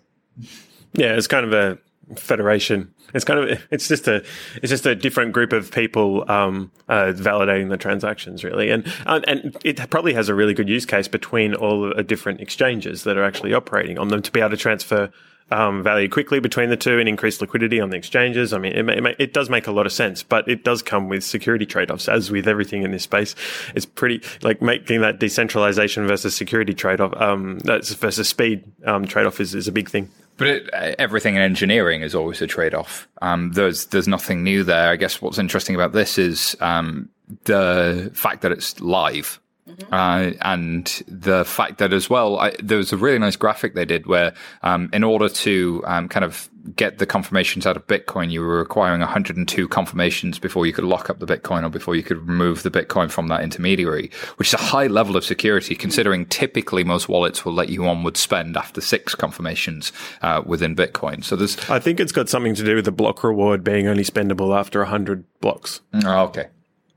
[0.93, 1.79] Yeah, it's kind of a
[2.15, 2.93] federation.
[3.13, 4.23] It's kind of it's just a
[4.61, 9.21] it's just a different group of people um, uh, validating the transactions really, and uh,
[9.27, 13.17] and it probably has a really good use case between all the different exchanges that
[13.17, 15.11] are actually operating on them to be able to transfer.
[15.53, 18.53] Um, value quickly between the two and increase liquidity on the exchanges.
[18.53, 21.09] I mean, it, it, it, does make a lot of sense, but it does come
[21.09, 22.09] with security trade-offs.
[22.09, 23.35] As with everything in this space,
[23.75, 29.39] it's pretty like making that decentralization versus security trade-off, um, that's versus speed um, trade-off
[29.39, 30.09] is, is a big thing.
[30.37, 33.07] But it, everything in engineering is always a trade off.
[33.21, 34.89] Um, there's there's nothing new there.
[34.89, 37.09] I guess what's interesting about this is um,
[37.43, 39.39] the fact that it's live.
[39.67, 39.93] Mm-hmm.
[39.93, 43.85] Uh, and the fact that as well, I, there was a really nice graphic they
[43.85, 48.29] did where, um, in order to um, kind of get the confirmations out of Bitcoin,
[48.29, 52.03] you were requiring 102 confirmations before you could lock up the Bitcoin or before you
[52.03, 56.25] could remove the Bitcoin from that intermediary, which is a high level of security considering
[56.25, 61.23] typically most wallets will let you onward spend after six confirmations uh, within Bitcoin.
[61.23, 61.57] So there's.
[61.69, 64.79] I think it's got something to do with the block reward being only spendable after
[64.79, 65.79] 100 blocks.
[66.05, 66.47] Oh, okay.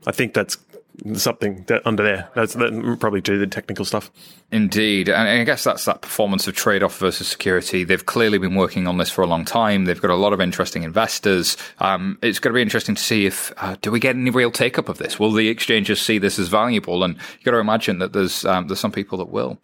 [0.05, 0.57] I think that's
[1.13, 2.29] something that under there.
[2.35, 4.11] That's that probably do the technical stuff.
[4.49, 5.09] Indeed.
[5.09, 7.83] And I guess that's that performance of trade off versus security.
[7.83, 9.83] They've clearly been working on this for a long time.
[9.83, 11.57] They've got a lot of interesting investors.
[11.79, 14.49] Um, it's going to be interesting to see if, uh, do we get any real
[14.49, 15.19] take up of this?
[15.19, 17.03] Will the exchanges see this as valuable?
[17.03, 19.59] And you've got to imagine that there's, um, there's some people that will.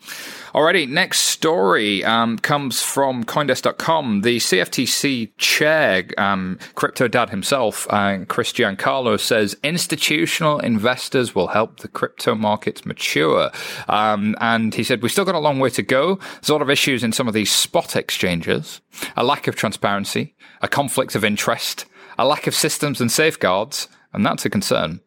[0.54, 0.88] Alrighty.
[0.90, 4.22] Next story, um, comes from Coindesk.com.
[4.22, 11.80] The CFTC chair, um, crypto dad himself, uh, Chris Giancarlo says institutional investors will help
[11.80, 13.50] the crypto markets mature.
[13.88, 14.36] Um,
[14.74, 16.16] he said, we've still got a long way to go.
[16.16, 18.82] There's a lot of issues in some of these spot exchanges,
[19.16, 21.86] a lack of transparency, a conflict of interest,
[22.18, 25.02] a lack of systems and safeguards, and that's a concern.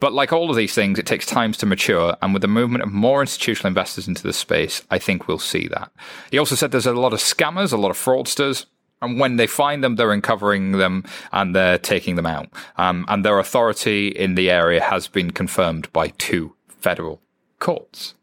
[0.00, 2.16] But like all of these things, it takes time to mature.
[2.22, 5.68] And with the movement of more institutional investors into the space, I think we'll see
[5.68, 5.92] that.
[6.30, 8.64] He also said there's a lot of scammers, a lot of fraudsters.
[9.02, 12.48] And when they find them, they're uncovering them and they're taking them out.
[12.76, 17.20] Um, and their authority in the area has been confirmed by two federal
[17.58, 18.14] courts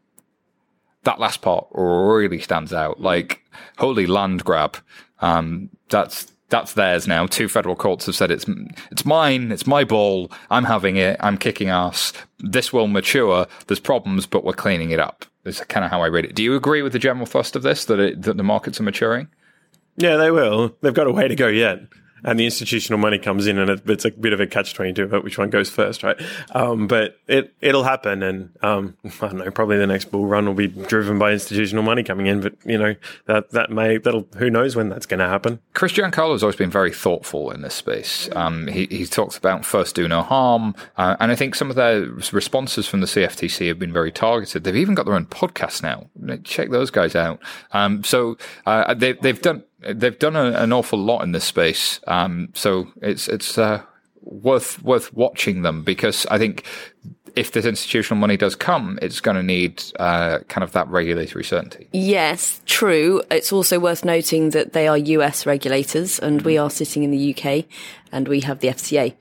[1.08, 3.00] that last part really stands out.
[3.00, 3.42] Like,
[3.78, 4.76] holy land grab.
[5.20, 7.26] Um, that's, that's theirs now.
[7.26, 8.44] Two federal courts have said it's,
[8.90, 9.50] it's mine.
[9.50, 10.30] It's my ball.
[10.50, 11.16] I'm having it.
[11.20, 12.12] I'm kicking ass.
[12.40, 13.46] This will mature.
[13.66, 15.24] There's problems, but we're cleaning it up.
[15.46, 16.34] Is kind of how I read it.
[16.34, 18.82] Do you agree with the general thrust of this that it, that the markets are
[18.82, 19.28] maturing?
[19.96, 20.76] Yeah, they will.
[20.82, 21.80] They've got a way to go yet
[22.24, 24.92] and the institutional money comes in, and it, it's a bit of a catch twenty
[24.92, 26.20] two about which one goes first, right?
[26.52, 29.50] Um, but it it'll happen, and um, I don't know.
[29.50, 32.78] Probably the next bull run will be driven by institutional money coming in, but you
[32.78, 32.94] know
[33.26, 35.60] that that may that'll who knows when that's going to happen.
[35.74, 38.28] Chris Giancarlo has always been very thoughtful in this space.
[38.34, 41.76] Um, he he talks about first do no harm, uh, and I think some of
[41.76, 42.02] their
[42.32, 44.64] responses from the CFTC have been very targeted.
[44.64, 46.08] They've even got their own podcast now.
[46.44, 47.40] Check those guys out.
[47.72, 52.00] Um, so uh, they they've done they've done a, an awful lot in this space.
[52.06, 53.82] Um, so it's it's uh,
[54.22, 56.64] worth worth watching them because I think
[57.36, 61.44] if this institutional money does come, it's going to need uh, kind of that regulatory
[61.44, 61.88] certainty.
[61.92, 63.22] Yes, true.
[63.30, 67.34] It's also worth noting that they are US regulators and we are sitting in the
[67.34, 67.64] UK
[68.10, 69.14] and we have the FCA.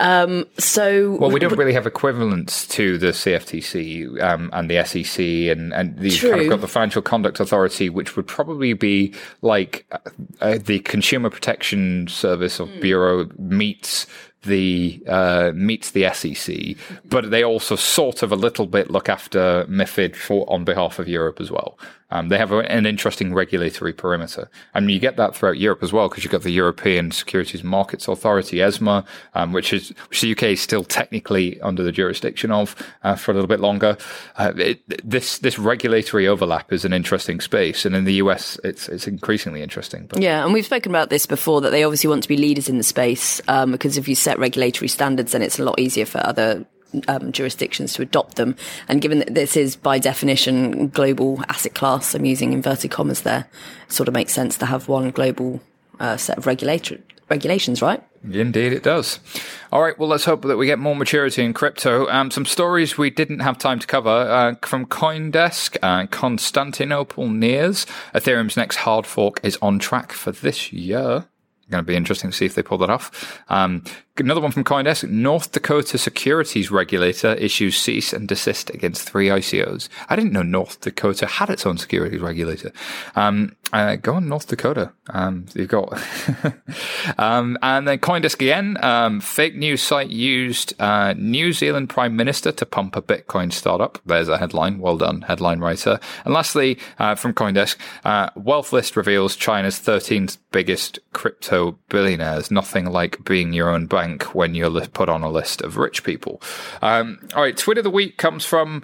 [0.00, 5.20] Um, so well, we don't really have equivalents to the CFTC um, and the SEC,
[5.20, 9.84] and and the kind of got the Financial Conduct Authority, which would probably be like
[9.92, 9.98] uh,
[10.40, 12.80] uh, the Consumer Protection Service of mm.
[12.80, 14.06] Bureau meets
[14.44, 19.66] the uh, meets the SEC, but they also sort of a little bit look after
[19.66, 21.78] MIFID for on behalf of Europe as well.
[22.10, 24.48] Um, they have a, an interesting regulatory perimeter.
[24.74, 27.62] I mean, you get that throughout Europe as well because you've got the European Securities
[27.62, 32.50] Markets Authority, ESMA, um, which is which the UK is still technically under the jurisdiction
[32.50, 33.96] of uh, for a little bit longer.
[34.36, 38.88] Uh, it, this this regulatory overlap is an interesting space, and in the US, it's
[38.88, 40.06] it's increasingly interesting.
[40.06, 40.20] But.
[40.20, 42.78] Yeah, and we've spoken about this before that they obviously want to be leaders in
[42.78, 46.24] the space um, because if you set regulatory standards, then it's a lot easier for
[46.24, 46.66] other
[47.08, 48.56] um, jurisdictions to adopt them.
[48.88, 53.46] And given that this is by definition global asset class, I'm using inverted commas there,
[53.88, 55.60] sort of makes sense to have one global
[55.98, 58.02] uh, set of regulator- regulations, right?
[58.22, 59.18] Indeed, it does.
[59.72, 62.06] All right, well, let's hope that we get more maturity in crypto.
[62.08, 65.78] Um, some stories we didn't have time to cover uh, from CoinDesk.
[65.82, 71.26] Uh, Constantinople nears Ethereum's next hard fork is on track for this year
[71.70, 73.42] going to be interesting to see if they pull that off.
[73.48, 73.84] Um,
[74.26, 75.08] another one from CoinDesk.
[75.08, 79.88] North Dakota securities regulator issues cease and desist against three ICOs.
[80.08, 82.72] I didn't know North Dakota had its own securities regulator.
[83.16, 84.92] Um, uh, go on North Dakota.
[85.10, 85.92] Um, you've got,
[87.18, 88.76] um, and then CoinDesk again.
[88.82, 93.98] Um, fake news site used uh, New Zealand Prime Minister to pump a Bitcoin startup.
[94.04, 94.78] There's a headline.
[94.78, 96.00] Well done, headline writer.
[96.24, 102.50] And lastly, uh, from CoinDesk, uh, Wealth List reveals China's 13th biggest crypto billionaires.
[102.50, 106.40] Nothing like being your own bank when you're put on a list of rich people.
[106.82, 108.82] Um, all right, Twitter of the week comes from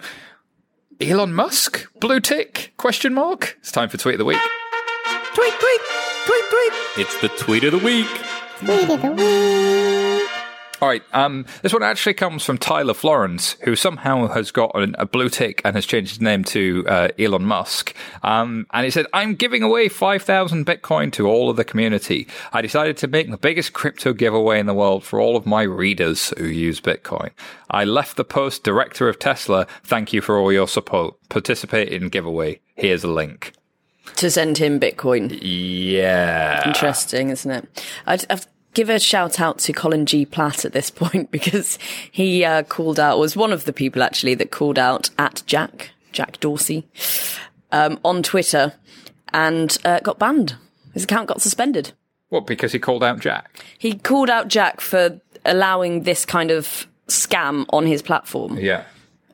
[0.99, 1.87] Elon Musk.
[1.99, 2.73] Blue tick?
[2.77, 3.57] Question mark.
[3.59, 4.39] It's time for tweet of the week.
[5.33, 5.81] Tweet, tweet,
[6.25, 6.73] tweet, tweet.
[6.97, 8.07] It's the tweet of the week.
[8.59, 10.16] Tweet of the week.
[10.79, 11.01] All right.
[11.11, 15.61] Um, this one actually comes from Tyler Florence, who somehow has got a blue tick
[15.65, 17.95] and has changed his name to uh, Elon Musk.
[18.21, 22.27] Um, and he said, I'm giving away 5,000 Bitcoin to all of the community.
[22.53, 25.63] I decided to make the biggest crypto giveaway in the world for all of my
[25.63, 27.31] readers who use Bitcoin.
[27.71, 29.65] I left the post director of Tesla.
[29.83, 31.15] Thank you for all your support.
[31.29, 32.61] Participate in giveaway.
[32.75, 33.53] Here's a link.
[34.17, 35.37] To send him Bitcoin.
[35.41, 36.67] Yeah.
[36.67, 37.85] Interesting, isn't it?
[38.05, 40.23] I'd, I've give a shout out to Colin G.
[40.23, 41.79] Platt at this point because
[42.11, 45.89] he uh, called out, was one of the people actually that called out at Jack,
[46.11, 46.87] Jack Dorsey,
[47.71, 48.73] um, on Twitter
[49.33, 50.55] and uh, got banned.
[50.93, 51.93] His account got suspended.
[52.29, 53.65] What, because he called out Jack?
[53.79, 58.83] He called out Jack for allowing this kind of scam on his platform Yeah.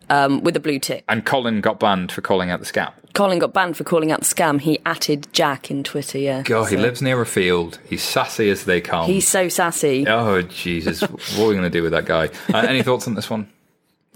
[0.09, 1.03] um, with a blue tick.
[1.09, 2.93] And Colin got banned for calling out the scam.
[3.13, 4.59] Colin got banned for calling out the scam.
[4.59, 6.17] He atted Jack in Twitter.
[6.17, 7.79] Yeah, God, he lives near a field.
[7.87, 9.05] He's sassy as they come.
[9.05, 10.07] He's so sassy.
[10.07, 11.01] Oh, Jesus.
[11.01, 12.29] what are we going to do with that guy?
[12.51, 13.47] Uh, any thoughts on this one?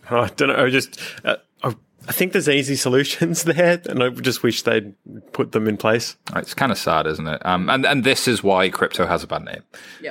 [0.10, 0.66] Oh, I don't know.
[0.66, 1.36] I just, uh,
[2.08, 4.94] I, I think there's easy solutions there, and I just wish they'd
[5.34, 6.16] put them in place.
[6.36, 7.46] It's kind of sad, isn't it?
[7.46, 9.64] Um, and and this is why crypto has a bad name.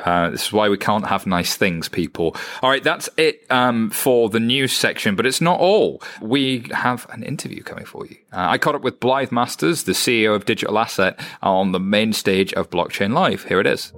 [0.05, 2.37] Uh, this is why we can't have nice things, people.
[2.63, 6.03] All right, that's it um, for the news section, but it's not all.
[6.21, 8.17] We have an interview coming for you.
[8.33, 12.13] Uh, I caught up with Blythe Masters, the CEO of Digital Asset, on the main
[12.13, 13.45] stage of Blockchain Live.
[13.45, 13.93] Here it is.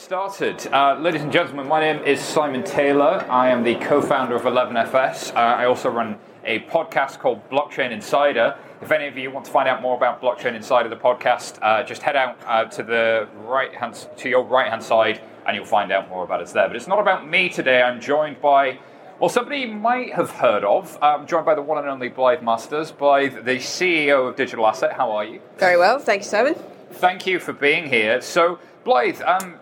[0.00, 0.72] Should we get started?
[0.72, 3.26] Uh, ladies and gentlemen, my name is Simon Taylor.
[3.28, 5.34] I am the co founder of 11FS.
[5.34, 8.56] Uh, I also run a podcast called Blockchain Insider.
[8.80, 11.82] If any of you want to find out more about Blockchain Insider, the podcast, uh,
[11.82, 15.66] just head out uh, to the right hand to your right hand side, and you'll
[15.66, 16.66] find out more about us there.
[16.66, 17.82] But it's not about me today.
[17.82, 18.78] I'm joined by
[19.18, 20.98] well, somebody you might have heard of.
[21.02, 24.94] I'm joined by the one and only Blythe Masters, Blythe, the CEO of Digital Asset.
[24.94, 25.40] How are you?
[25.58, 26.54] Very well, thank you, Simon.
[26.92, 28.22] Thank you for being here.
[28.22, 29.59] So, Blythe, um,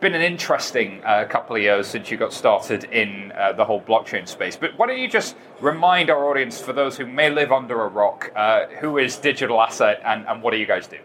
[0.00, 3.80] been an interesting uh, couple of years since you got started in uh, the whole
[3.80, 4.56] blockchain space.
[4.56, 7.88] But why don't you just remind our audience, for those who may live under a
[7.88, 10.98] rock, uh, who is Digital Asset and, and what do you guys do?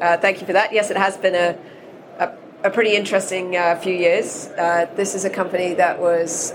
[0.00, 0.72] Uh, thank you for that.
[0.72, 1.58] Yes, it has been a,
[2.18, 2.32] a,
[2.64, 4.48] a pretty interesting uh, few years.
[4.58, 6.52] Uh, this is a company that was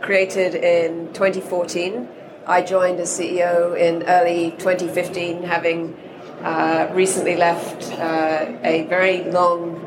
[0.00, 2.08] created in 2014.
[2.46, 5.96] I joined as CEO in early 2015, having
[6.94, 9.79] recently left a very long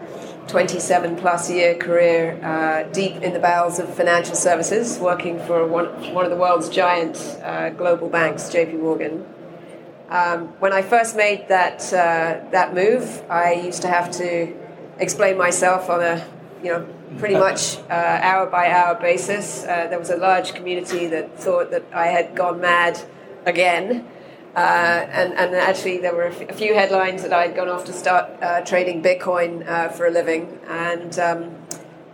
[0.47, 6.13] 27 plus year career uh, deep in the bowels of financial services, working for one,
[6.13, 9.25] one of the world's giant uh, global banks, JP Morgan.
[10.09, 14.53] Um, when I first made that uh, that move, I used to have to
[14.99, 16.27] explain myself on a
[16.61, 19.63] you know pretty much uh, hour by hour basis.
[19.63, 23.01] Uh, there was a large community that thought that I had gone mad
[23.45, 24.07] again.
[24.55, 27.93] Uh, and, and actually, there were a few headlines that I had gone off to
[27.93, 30.59] start uh, trading Bitcoin uh, for a living.
[30.67, 31.55] And um,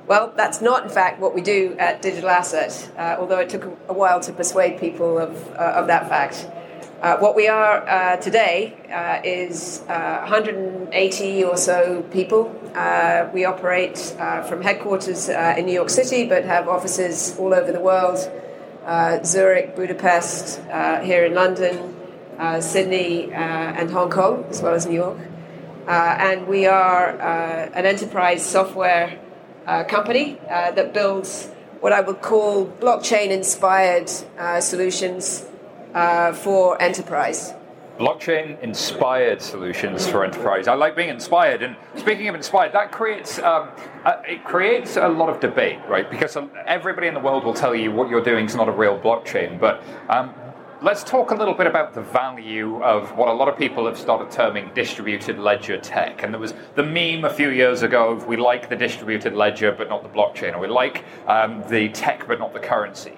[0.07, 3.65] well, that's not, in fact, what we do at Digital Asset, uh, although it took
[3.89, 6.47] a, while to persuade people of, uh, of that fact.
[7.01, 8.75] Uh, what we are today
[9.23, 12.49] is uh, 180 or so people.
[13.33, 13.97] We operate
[14.47, 18.17] from headquarters in New York City, but have offices all over the world
[19.25, 20.59] Zurich, Budapest,
[21.03, 21.98] here in London,
[22.61, 25.17] Sydney, uh, and Hong Kong, as well as New York.
[25.87, 29.19] Uh, and we are uh, an enterprise software
[29.65, 31.47] uh, company uh, that builds
[31.79, 35.45] what I would call blockchain inspired uh, solutions
[35.93, 37.53] uh, for enterprise.
[37.97, 40.67] Blockchain inspired solutions for enterprise.
[40.67, 41.61] I like being inspired.
[41.61, 43.69] And speaking of inspired, that creates um,
[44.05, 46.09] uh, it creates a lot of debate, right?
[46.09, 48.97] Because everybody in the world will tell you what you're doing is not a real
[48.97, 49.59] blockchain.
[49.59, 50.33] But um,
[50.81, 53.97] let's talk a little bit about the value of what a lot of people have
[53.97, 56.23] started terming distributed ledger tech.
[56.23, 59.71] And there was the meme a few years ago of we like the distributed ledger
[59.71, 63.13] but not the blockchain, or we like um, the tech but not the currency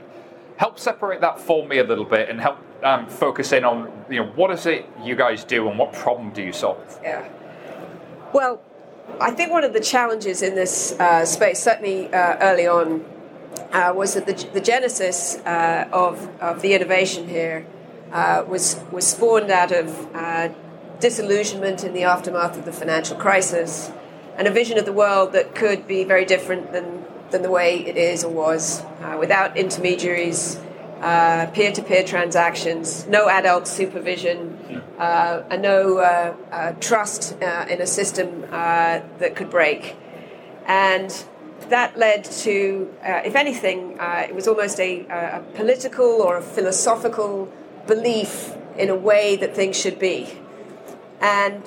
[0.61, 4.17] help separate that for me a little bit and help um, focus in on you
[4.17, 7.27] know what is it you guys do and what problem do you solve Yeah.
[8.31, 8.61] Well,
[9.19, 13.03] I think one of the challenges in this uh, space, certainly uh, early on,
[13.71, 17.65] uh, was that the, the genesis uh, of, of the innovation here
[18.11, 20.49] uh, was, was spawned out of uh,
[20.99, 23.91] disillusionment in the aftermath of the financial crisis
[24.37, 27.85] and a vision of the world that could be very different than, than the way
[27.85, 30.59] it is or was, uh, without intermediaries,
[31.53, 36.35] peer to peer transactions, no adult supervision, uh, and no
[36.79, 39.95] trust in a system that could break.
[40.67, 41.11] And
[41.71, 46.41] that led to, uh, if anything, uh, it was almost a, a political or a
[46.41, 47.51] philosophical
[47.87, 50.37] belief in a way that things should be.
[51.19, 51.63] And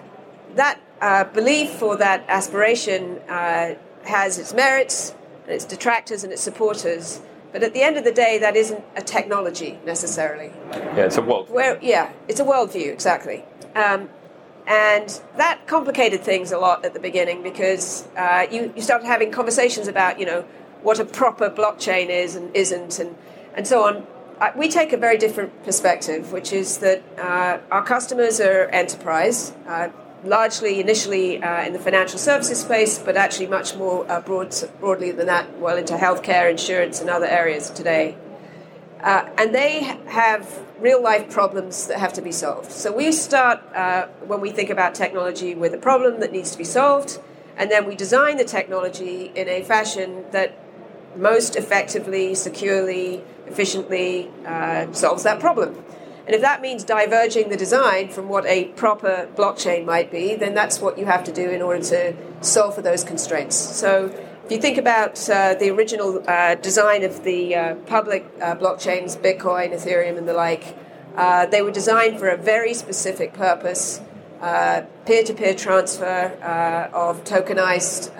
[0.54, 5.14] that uh, belief or that aspiration uh, has its merits,
[5.44, 7.20] and its detractors and its supporters.
[7.52, 10.50] But at the end of the day, that isn't a technology necessarily.
[10.70, 13.44] yeah it's a world Where, yeah, it's a worldview, exactly.
[13.74, 14.08] Um,
[14.66, 19.30] and that complicated things a lot at the beginning because uh, you, you started having
[19.30, 20.42] conversations about, you know,
[20.82, 23.16] what a proper blockchain is and isn't, and,
[23.54, 24.06] and so on.
[24.40, 29.52] Uh, we take a very different perspective, which is that uh, our customers are enterprise,
[29.68, 29.88] uh,
[30.24, 35.10] largely initially uh, in the financial services space, but actually much more uh, broad, broadly
[35.10, 38.16] than that, well into healthcare, insurance, and other areas today.
[39.04, 42.72] Uh, and they have real life problems that have to be solved.
[42.72, 46.58] So we start uh, when we think about technology with a problem that needs to
[46.58, 47.20] be solved,
[47.58, 50.58] and then we design the technology in a fashion that
[51.16, 55.84] most effectively, securely, efficiently uh, solves that problem.
[56.26, 60.54] And if that means diverging the design from what a proper blockchain might be, then
[60.54, 63.54] that's what you have to do in order to solve for those constraints.
[63.54, 64.08] So
[64.44, 69.16] if you think about uh, the original uh, design of the uh, public uh, blockchains,
[69.16, 70.76] Bitcoin, Ethereum, and the like,
[71.16, 74.02] uh, they were designed for a very specific purpose
[75.06, 76.36] peer to peer transfer
[76.92, 78.12] of tokenized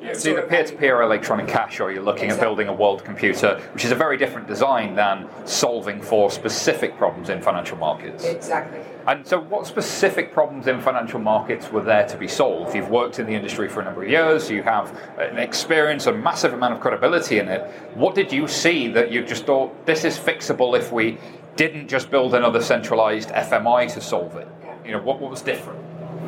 [0.00, 2.46] it's either peer to peer electronic cash or you're looking exactly.
[2.46, 6.96] at building a world computer, which is a very different design than solving for specific
[6.98, 8.24] problems in financial markets.
[8.24, 8.80] Exactly.
[9.06, 12.74] And so, what specific problems in financial markets were there to be solved?
[12.74, 16.12] You've worked in the industry for a number of years, you have an experience, a
[16.12, 17.62] massive amount of credibility in it.
[17.94, 21.18] What did you see that you just thought this is fixable if we
[21.56, 24.48] didn't just build another centralized FMI to solve it?
[24.84, 25.80] You know, what, what was different?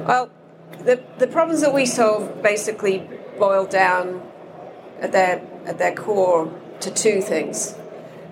[0.07, 0.31] Well,
[0.85, 3.09] the, the problems that we solve basically
[3.39, 4.23] boil down
[5.01, 7.75] at their, at their core to two things.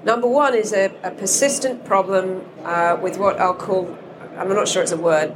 [0.05, 3.97] Number one is a, a persistent problem uh, with what I'll call,
[4.37, 5.35] I'm not sure it's a word,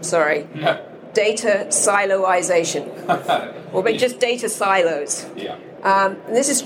[0.00, 0.84] sorry, no.
[1.14, 2.84] data siloization,
[3.72, 5.26] or just data silos.
[5.36, 5.56] Yeah.
[5.82, 6.62] Um, this is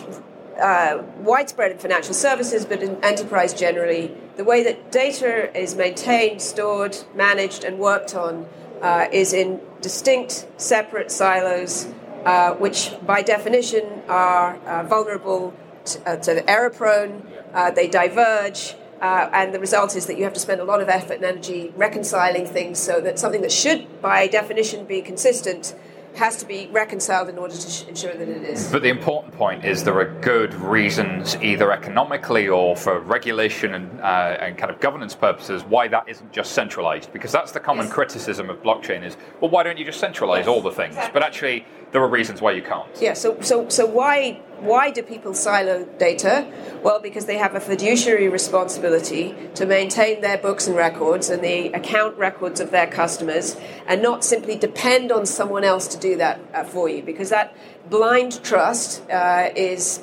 [0.60, 4.14] uh, widespread in financial services, but in enterprise generally.
[4.36, 8.46] The way that data is maintained, stored, managed, and worked on
[8.80, 11.92] uh, is in distinct, separate silos
[12.24, 15.52] uh, which by definition are uh, vulnerable
[15.84, 20.22] to, uh, to error prone, uh, they diverge, uh, and the result is that you
[20.22, 23.52] have to spend a lot of effort and energy reconciling things so that something that
[23.52, 25.74] should by definition be consistent
[26.14, 28.70] has to be reconciled in order to sh- ensure that it is.
[28.70, 34.00] But the important point is there are good reasons, either economically or for regulation and,
[34.00, 37.12] uh, and kind of governance purposes, why that isn't just centralized.
[37.12, 37.94] Because that's the common yes.
[37.94, 40.48] criticism of blockchain is, well, why don't you just centralize yes.
[40.48, 40.94] all the things?
[40.94, 41.12] Exactly.
[41.18, 42.88] But actually, there are reasons why you can't.
[43.00, 43.12] Yeah.
[43.12, 46.46] So, so, so why why do people silo data?
[46.82, 51.72] Well, because they have a fiduciary responsibility to maintain their books and records and the
[51.72, 56.40] account records of their customers, and not simply depend on someone else to do that
[56.54, 57.02] uh, for you.
[57.02, 57.54] Because that
[57.88, 60.02] blind trust uh, is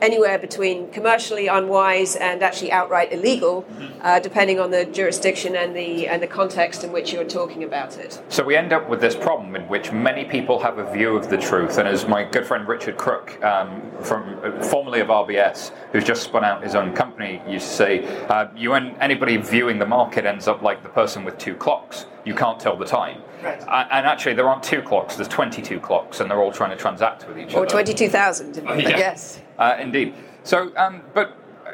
[0.00, 3.66] anywhere between commercially unwise and actually outright illegal,
[4.00, 7.98] uh, depending on the jurisdiction and the and the context in which you're talking about
[7.98, 8.20] it.
[8.28, 11.28] So we end up with this problem in which many people have a view of
[11.28, 15.70] the truth, and as my good friend Richard Crook, um, from uh, formerly of RBS,
[15.92, 19.78] who's just spun out his own company, used to say, uh, you and anybody viewing
[19.78, 22.06] the market ends up like the person with two clocks.
[22.24, 23.22] You can't tell the time.
[23.42, 23.60] Right.
[23.60, 25.16] And actually, there aren't two clocks.
[25.16, 27.66] There's 22 clocks, and they're all trying to transact with each or other.
[27.66, 28.58] Or 22,000.
[28.58, 28.88] Uh, yeah.
[28.88, 29.40] Yes.
[29.58, 30.14] Uh, indeed.
[30.42, 31.36] So, um, but
[31.66, 31.72] uh,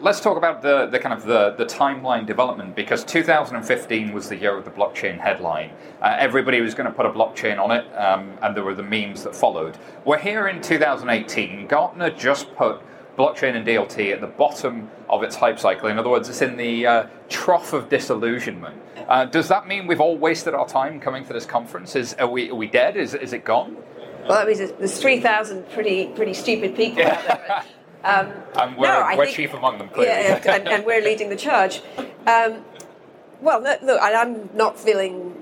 [0.00, 4.36] let's talk about the, the kind of the, the timeline development because 2015 was the
[4.36, 5.72] year of the blockchain headline.
[6.00, 8.82] Uh, everybody was going to put a blockchain on it, um, and there were the
[8.82, 9.78] memes that followed.
[10.04, 11.66] We're here in 2018.
[11.66, 12.82] Gartner just put
[13.22, 15.88] blockchain and DLT at the bottom of its hype cycle.
[15.88, 18.82] In other words, it's in the uh, trough of disillusionment.
[19.08, 21.94] Uh, does that mean we've all wasted our time coming to this conference?
[21.94, 22.96] Is are we are we dead?
[22.96, 23.76] Is is it gone?
[24.28, 27.14] Well, that means there's three thousand pretty pretty stupid people yeah.
[27.14, 27.64] out there.
[28.04, 30.10] Um, and we're, no, we're think, chief among them, clearly.
[30.10, 31.80] Yeah, and, and, we're leading the charge.
[32.26, 32.64] Um,
[33.40, 35.40] well, look, I'm not feeling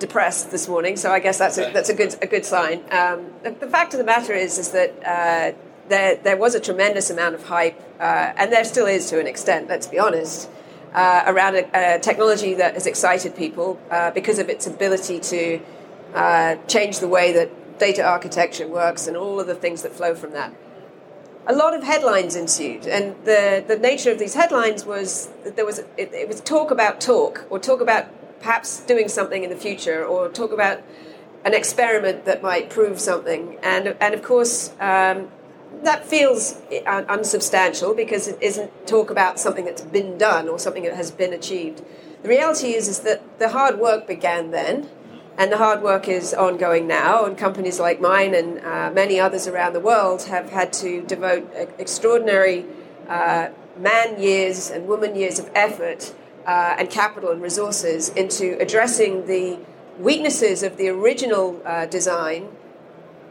[0.00, 2.80] depressed this morning, so I guess that's a, that's a good a good sign.
[2.90, 5.52] Um, the, the, fact of the matter is is that uh,
[5.90, 9.26] there there was a tremendous amount of hype, uh, and there still is to an
[9.26, 9.68] extent.
[9.68, 10.48] Let's be honest.
[10.92, 15.60] Uh, around a, a, technology that has excited people uh, because of its ability to
[16.14, 20.16] uh, change the way that data architecture works and all of the things that flow
[20.16, 20.52] from that
[21.46, 25.64] a lot of headlines ensued, and the, the nature of these headlines was that there
[25.64, 28.06] was it, it, was talk about talk, or talk about
[28.40, 30.82] perhaps doing something in the future, or talk about
[31.44, 35.28] an experiment that might prove something, and and of course um,
[35.82, 40.94] that feels unsubstantial because it isn't talk about something that's been done or something that
[40.94, 41.82] has been achieved.
[42.22, 44.88] The reality is is that the hard work began then
[45.38, 49.46] and the hard work is ongoing now, and companies like mine and uh, many others
[49.46, 52.66] around the world have had to devote extraordinary
[53.08, 53.48] uh,
[53.78, 56.14] man years and woman years of effort
[56.46, 59.58] uh, and capital and resources into addressing the
[59.98, 62.48] weaknesses of the original uh, design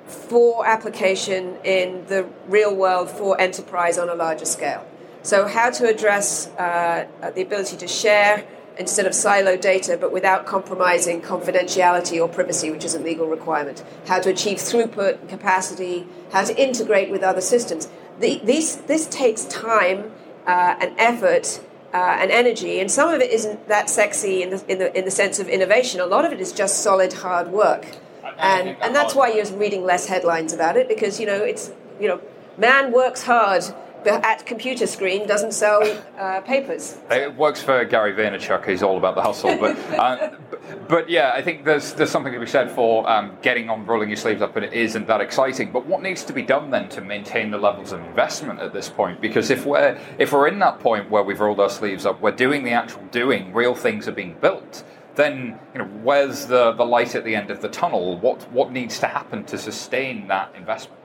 [0.10, 4.86] for application in the real world for enterprise on a larger scale.
[5.22, 8.46] So, how to address uh, the ability to share
[8.80, 13.84] instead of silo data, but without compromising confidentiality or privacy, which is a legal requirement.
[14.08, 17.90] How to achieve throughput and capacity, how to integrate with other systems.
[18.20, 20.12] The, these, this takes time
[20.48, 21.60] uh, and effort
[21.94, 25.04] uh, and energy, and some of it isn't that sexy in the, in, the, in
[25.04, 26.00] the sense of innovation.
[26.00, 27.98] A lot of it is just solid hard work.
[28.38, 32.08] And and that's why you're reading less headlines about it because you know it's you
[32.08, 32.22] know
[32.58, 33.64] man works hard
[34.04, 35.82] but at computer screen doesn't sell
[36.18, 36.98] uh, papers.
[37.12, 38.66] It works for Gary Vaynerchuk.
[38.66, 39.58] He's all about the hustle.
[39.58, 43.38] But, uh, but, but, yeah, I think there's there's something to be said for um,
[43.42, 45.72] getting on, rolling your sleeves up, and it isn't that exciting.
[45.72, 48.90] But what needs to be done then to maintain the levels of investment at this
[48.90, 49.22] point?
[49.22, 52.32] Because if we're if we're in that point where we've rolled our sleeves up, we're
[52.32, 54.84] doing the actual doing, real things are being built.
[55.20, 58.18] Then you know where's the, the light at the end of the tunnel?
[58.18, 60.98] What what needs to happen to sustain that investment?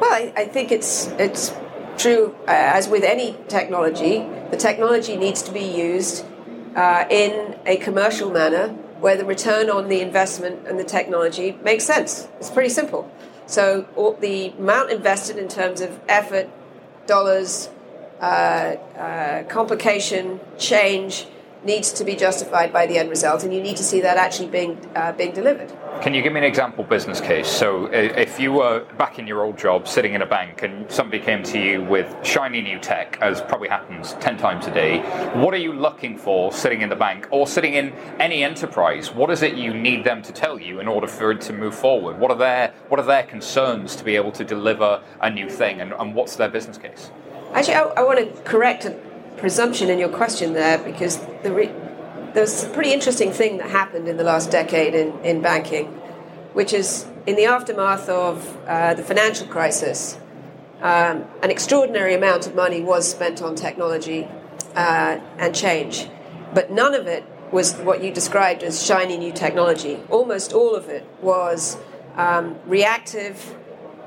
[0.00, 1.52] Well, I, I think it's it's
[1.98, 6.24] true, uh, as with any technology, the technology needs to be used
[6.76, 8.68] uh, in a commercial manner
[9.00, 12.28] where the return on the investment and the technology makes sense.
[12.38, 13.10] It's pretty simple.
[13.46, 16.48] So all, the amount invested in terms of effort,
[17.08, 17.70] dollars,
[18.20, 21.26] uh, uh complication, change
[21.66, 24.48] needs to be justified by the end result, and you need to see that actually
[24.48, 25.70] being uh, being delivered.
[26.02, 27.48] Can you give me an example business case?
[27.48, 31.22] So, if you were back in your old job, sitting in a bank, and somebody
[31.22, 35.00] came to you with shiny new tech, as probably happens 10 times a day,
[35.40, 39.12] what are you looking for sitting in the bank or sitting in any enterprise?
[39.12, 41.74] What is it you need them to tell you in order for it to move
[41.74, 42.18] forward?
[42.18, 45.80] What are their, what are their concerns to be able to deliver a new thing,
[45.80, 47.10] and, and what's their business case?
[47.54, 48.86] Actually, I, I want to correct
[49.36, 51.74] presumption in your question there because the re-
[52.34, 55.86] there's a pretty interesting thing that happened in the last decade in, in banking,
[56.52, 60.18] which is in the aftermath of uh, the financial crisis,
[60.82, 64.28] um, an extraordinary amount of money was spent on technology
[64.74, 66.08] uh, and change,
[66.52, 69.98] but none of it was what you described as shiny new technology.
[70.10, 71.78] Almost all of it was
[72.16, 73.55] um, reactive,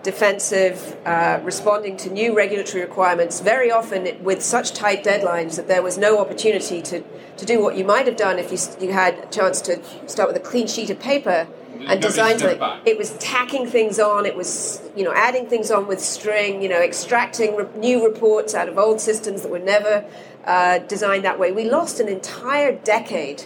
[0.04, 5.82] defensive, uh, responding to new regulatory requirements, very often with such tight deadlines that there
[5.82, 7.04] was no opportunity to,
[7.38, 10.30] to do what you might have done if you, you had a chance to start
[10.30, 11.48] with a clean sheet of paper
[11.88, 12.62] and design something.
[12.86, 16.70] It was tacking things on, it was you know adding things on with string, you
[16.70, 20.06] know extracting re- new reports out of old systems that were never
[20.46, 21.52] uh, designed that way.
[21.52, 23.46] We lost an entire decade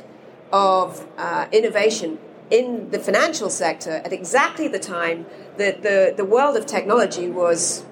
[0.51, 2.19] of uh, innovation
[2.53, 5.25] in the financial sector at exactly the time
[5.57, 7.83] that the, the world of technology was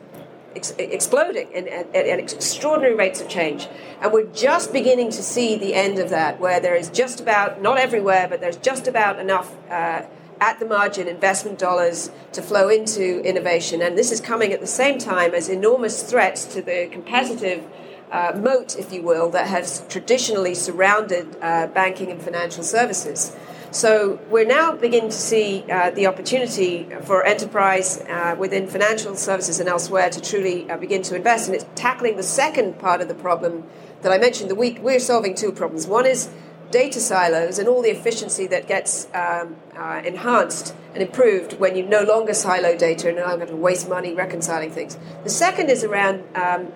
[0.55, 3.67] ex- exploding at, at, extraordinary rates of change.
[4.01, 7.59] And we're just beginning to see the end of that, where there is just about,
[7.59, 9.55] not everywhere, but there's just about enough.
[9.69, 10.03] Uh,
[10.39, 13.79] at the margin, investment dollars to flow into innovation.
[13.79, 17.63] And this is coming at the same time as enormous threats to the competitive
[18.11, 23.35] uh, moat, if you will, that has traditionally surrounded uh, banking and financial services.
[23.71, 29.61] So we're now beginning to see uh, the opportunity for enterprise uh, within financial services
[29.61, 31.47] and elsewhere to truly uh, begin to invest.
[31.47, 33.63] And it's tackling the second part of the problem
[34.01, 34.49] that I mentioned.
[34.49, 35.87] The week we're solving two problems.
[35.87, 36.29] One is
[36.69, 41.85] data silos and all the efficiency that gets um, uh, enhanced and improved when you
[41.85, 44.97] no longer silo data and no longer waste money reconciling things.
[45.23, 46.73] The second is around um,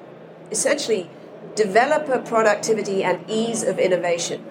[0.50, 1.10] essentially
[1.56, 4.46] developer productivity and ease of innovation.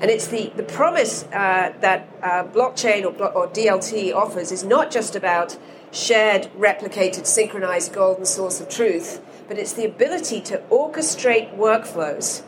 [0.00, 4.90] And it's the, the promise uh, that uh, blockchain or, or DLT offers is not
[4.90, 5.56] just about
[5.90, 12.42] shared, replicated, synchronized golden source of truth, but it's the ability to orchestrate workflows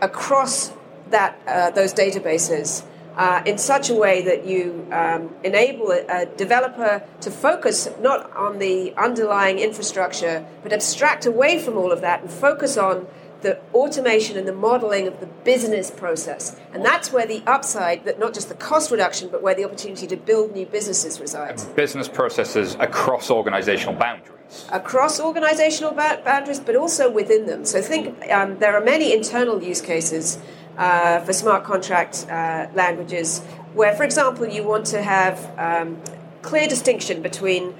[0.00, 0.72] across
[1.10, 2.84] that, uh, those databases
[3.16, 8.34] uh, in such a way that you um, enable a, a, developer to focus not
[8.34, 13.06] on the underlying infrastructure, but abstract away from all of that and focus on
[13.42, 16.56] the automation and the modeling of the business process.
[16.72, 20.06] And that's where the upside, that not just the cost reduction, but where the opportunity
[20.06, 21.64] to build new businesses resides.
[21.64, 24.66] Business processes across organizational boundaries.
[24.70, 27.64] Across organizational ba- boundaries, but also within them.
[27.64, 30.38] So think um, there are many internal use cases
[30.76, 33.40] uh, for smart contract uh, languages
[33.74, 36.00] where, for example, you want to have um,
[36.42, 37.74] clear distinction between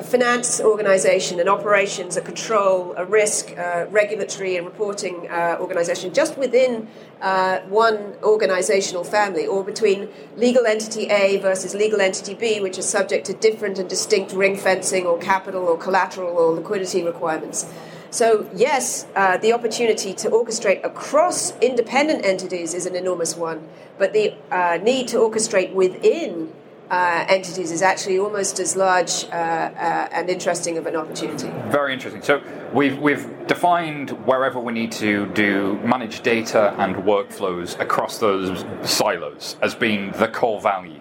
[0.00, 3.52] a finance organization, an operations, a control, a risk,
[3.90, 6.88] regulatory and reporting uh, organization, just within
[7.20, 12.88] uh, one organizational family, or between legal entity A versus legal entity B, which is
[12.88, 17.66] subject to different and distinct ring fencing or capital or collateral or liquidity requirements.
[18.10, 24.12] So, yes, uh, the opportunity to orchestrate across independent entities is an enormous one, but
[24.12, 26.52] the uh, need to orchestrate within
[26.90, 31.48] uh, entities is actually almost as large uh, uh, and interesting of an opportunity.
[31.70, 32.22] Very interesting.
[32.22, 38.64] So we've we've defined wherever we need to do manage data and workflows across those
[38.82, 40.99] silos as being the core value.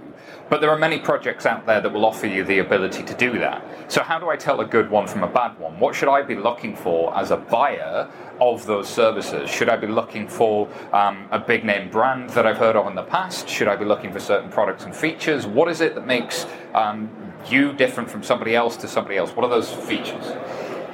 [0.49, 3.37] But there are many projects out there that will offer you the ability to do
[3.37, 3.63] that.
[3.87, 5.79] So, how do I tell a good one from a bad one?
[5.79, 8.09] What should I be looking for as a buyer
[8.41, 9.49] of those services?
[9.49, 12.95] Should I be looking for um, a big name brand that I've heard of in
[12.95, 13.47] the past?
[13.47, 15.45] Should I be looking for certain products and features?
[15.45, 17.11] What is it that makes um,
[17.47, 19.31] you different from somebody else to somebody else?
[19.31, 20.33] What are those features?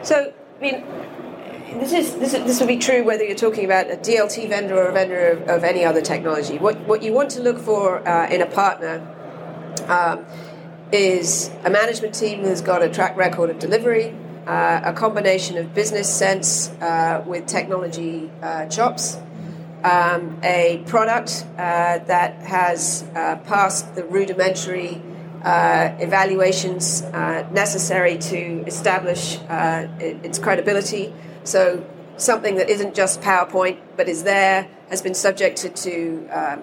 [0.01, 0.83] So, I mean,
[1.79, 4.75] this is this, is, this will be true whether you're talking about a DLT vendor
[4.75, 6.57] or a vendor of, of any other technology.
[6.57, 9.14] What what you want to look for uh, in a partner
[9.89, 10.25] um,
[10.91, 14.15] is a management team who's got a track record of delivery,
[14.47, 19.17] uh, a combination of business sense uh, with technology uh, chops,
[19.83, 25.01] um, a product uh, that has uh, passed the rudimentary
[25.43, 27.03] uh, evaluations
[27.51, 29.37] necessary to establish
[29.99, 31.13] its credibility.
[31.43, 31.85] So,
[32.17, 36.61] something that isn't just PowerPoint but is there, has been subjected to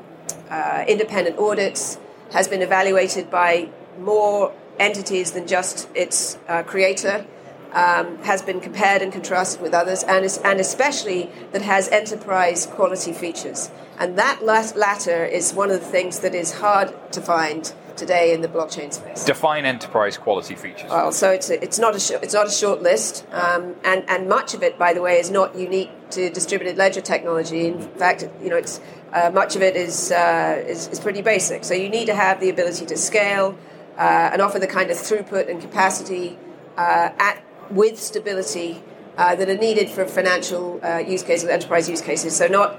[0.89, 1.99] independent audits,
[2.33, 3.69] has been evaluated by
[3.99, 7.27] more entities than just its uh, creator,
[7.73, 12.67] um, has been compared and contrasted with others, and, is, and especially that has enterprise
[12.67, 13.71] quality features.
[13.99, 18.41] And that latter is one of the things that is hard to find today in
[18.41, 19.25] the blockchain space.
[19.25, 20.91] Define enterprise quality features.
[20.91, 24.05] Well, so it's a, it's not a sh- it's not a short list, um, and
[24.09, 27.67] and much of it, by the way, is not unique to distributed ledger technology.
[27.67, 28.81] In fact, you know, it's
[29.13, 31.65] uh, much of it is, uh, is, is pretty basic.
[31.65, 33.59] So you need to have the ability to scale
[33.99, 36.39] uh, and offer the kind of throughput and capacity
[36.77, 38.83] uh, at with stability
[39.17, 42.37] uh, that are needed for financial uh, use cases, enterprise use cases.
[42.37, 42.79] So not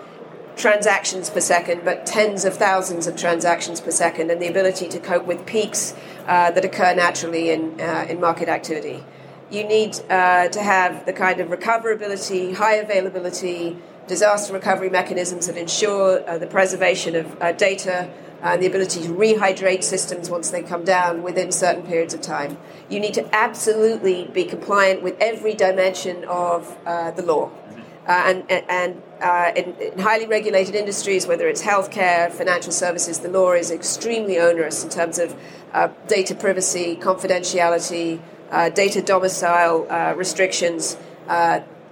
[0.55, 4.99] transactions per second, but tens of thousands of transactions per second, and the ability to
[4.99, 5.93] cope with peaks
[6.25, 9.03] that occur naturally in in market activity.
[9.49, 13.77] You need to have the kind of recoverability, high availability
[14.07, 18.09] disaster recovery mechanisms that ensure uh, the preservation of uh, data
[18.41, 22.57] and the ability to rehydrate systems once they come down within certain periods of time.
[22.89, 27.51] You need to absolutely be compliant with every dimension of uh, the law.
[28.07, 33.29] Uh, and and uh, in, in, highly regulated industries, whether it's healthcare, financial services, the
[33.29, 35.35] law is extremely onerous in terms of
[35.73, 38.19] uh, data privacy, confidentiality,
[38.75, 39.85] data domicile
[40.15, 40.97] restrictions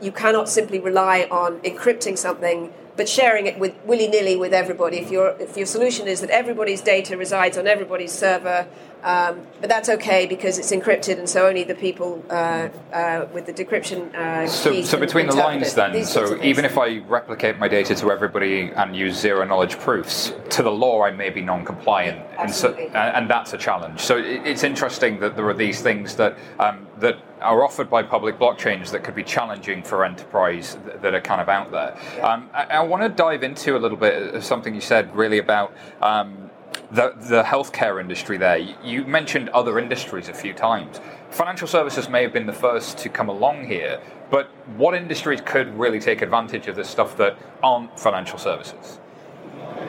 [0.01, 4.97] you cannot simply rely on encrypting something but sharing it with willy-nilly with everybody.
[4.97, 8.67] If your if your solution is that everybody's data resides on everybody's server,
[9.03, 13.45] um, but that's okay because it's encrypted, and so only the people uh, uh, with
[13.45, 17.67] the decryption uh, so, so between the lines, then, so even if I replicate my
[17.67, 22.21] data to everybody and use zero knowledge proofs, to the law I may be non-compliant,
[22.39, 24.01] and, so, and that's a challenge.
[24.01, 28.37] So it's interesting that there are these things that um, that are offered by public
[28.37, 31.97] blockchains that could be challenging for enterprise that are kind of out there.
[32.23, 35.39] Um, I, I want to dive into a little bit of something you said really
[35.39, 35.73] about.
[36.01, 36.50] Um,
[36.91, 38.57] the, the healthcare industry there.
[38.57, 40.99] You mentioned other industries a few times.
[41.29, 44.47] Financial services may have been the first to come along here, but
[44.77, 48.99] what industries could really take advantage of this stuff that aren't financial services?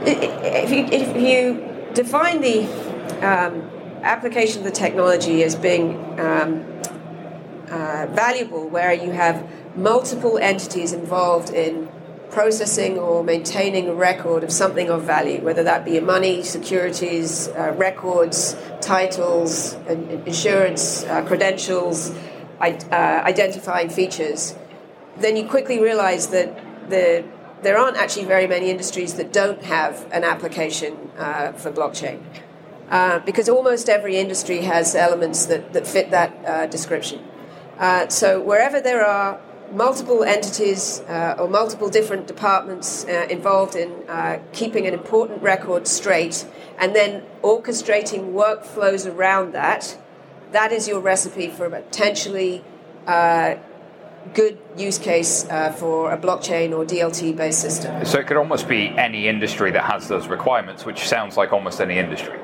[0.03, 2.65] If you, if you define the
[3.27, 3.69] um,
[4.03, 6.65] application of the technology as being um,
[7.69, 11.89] uh, valuable, where you have multiple entities involved in
[12.33, 17.75] processing or maintaining a record of something of value, whether that be money, securities, uh,
[17.77, 19.75] records, titles,
[20.27, 22.11] insurance, uh, credentials,
[22.61, 22.65] uh,
[22.95, 24.57] identifying features,
[25.19, 26.59] then you quickly realize that
[26.89, 27.23] the,
[27.63, 32.23] there aren't actually very many industries that don't have an application uh, for blockchain.
[32.91, 37.23] Uh, because almost every industry has elements that, that fit that description.
[38.09, 39.41] so wherever there are
[39.73, 45.87] multiple entities uh, or multiple different departments uh, involved in uh, keeping an important record
[45.87, 46.47] straight
[46.79, 49.99] and then orchestrating workflows around that,
[50.53, 52.63] that is your recipe for a potentially
[53.07, 53.55] uh,
[54.35, 58.05] good use case uh, for a blockchain or DLT based system.
[58.05, 61.81] So it could almost be any industry that has those requirements, which sounds like almost
[61.81, 62.39] any industry.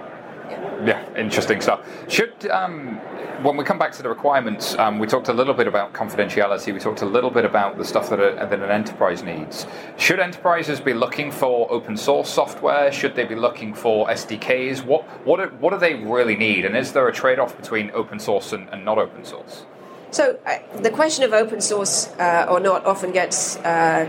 [0.85, 1.87] Yeah, interesting stuff.
[2.09, 2.97] Should um,
[3.43, 6.73] when we come back to the requirements, um, we talked a little bit about confidentiality.
[6.73, 9.67] We talked a little bit about the stuff that, a, that an enterprise needs.
[9.97, 12.93] Should enterprises be looking for open source software?
[12.93, 14.85] Should they be looking for SDKs?
[14.85, 16.65] What what do, what do they really need?
[16.65, 19.65] And is there a trade off between open source and, and not open source?
[20.11, 24.09] So uh, the question of open source uh, or not often gets uh,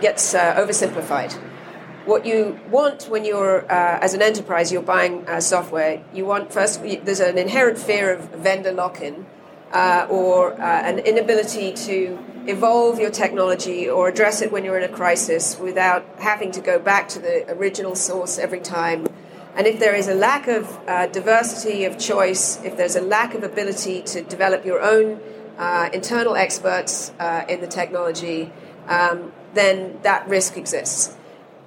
[0.00, 1.38] gets uh, oversimplified
[2.08, 6.50] what you want when you're uh, as an enterprise you're buying uh, software you want
[6.50, 9.26] first there's an inherent fear of vendor lock-in
[9.72, 14.90] uh, or uh, an inability to evolve your technology or address it when you're in
[14.90, 19.06] a crisis without having to go back to the original source every time
[19.58, 23.34] And if there is a lack of uh, diversity of choice, if there's a lack
[23.34, 25.18] of ability to develop your own
[25.58, 27.10] uh, internal experts
[27.48, 28.52] in the technology,
[28.86, 31.17] um, then that risk exists.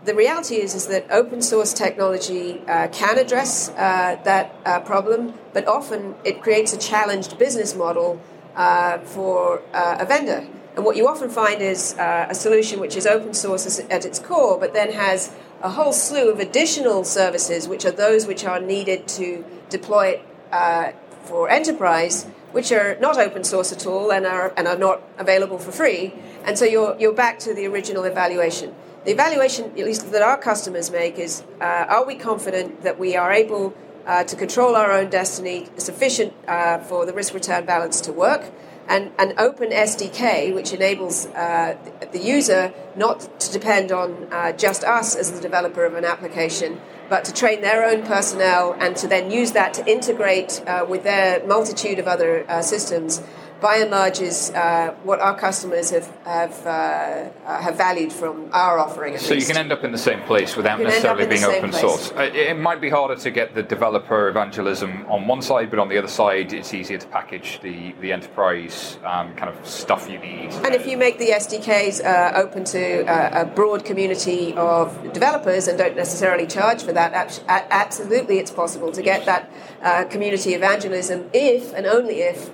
[0.04, 5.36] The reality is, is that open source technology uh, can address uh, that uh, problem,
[5.54, 8.20] but often it creates a challenged business model
[8.56, 10.48] uh, for a vendor.
[10.76, 14.58] And what you often find is a solution which is open source at its core,
[14.58, 15.32] but then has
[15.62, 20.26] a whole slew of additional services, which are those which are needed to deploy it
[20.52, 20.92] uh,
[21.26, 25.60] for enterprise, which are not open source at all and are, and are not available
[25.60, 26.14] for free.
[26.44, 28.74] And so you're, you're back to the original evaluation.
[29.04, 33.16] The evaluation, at least that our customers make, is uh, are we confident that we
[33.16, 33.74] are able
[34.06, 38.52] uh, to control our own destiny sufficient uh, for the risk return balance to work?
[38.88, 41.78] and an open SDK, which enables uh,
[42.12, 46.82] the user not to depend on uh, just us as the developer of an application,
[47.08, 51.04] but to train their own personnel and to then use that to integrate uh, with
[51.04, 53.22] their multitude of other systems
[53.62, 58.80] by and large, is uh, what our customers have have, uh, have valued from our
[58.80, 59.18] offering.
[59.18, 59.48] so least.
[59.48, 61.82] you can end up in the same place without necessarily being open place.
[61.82, 62.12] source.
[62.12, 65.90] Uh, it might be harder to get the developer evangelism on one side, but on
[65.90, 70.18] the other side, it's easier to package the the enterprise um, kind of stuff you
[70.18, 70.52] need.
[70.66, 75.68] And if you make the SDKs uh, open to uh, a broad community of developers
[75.68, 77.14] and don't necessarily charge for that,
[77.48, 79.52] absolutely, it's possible to get that
[79.84, 82.50] uh, community evangelism if and only if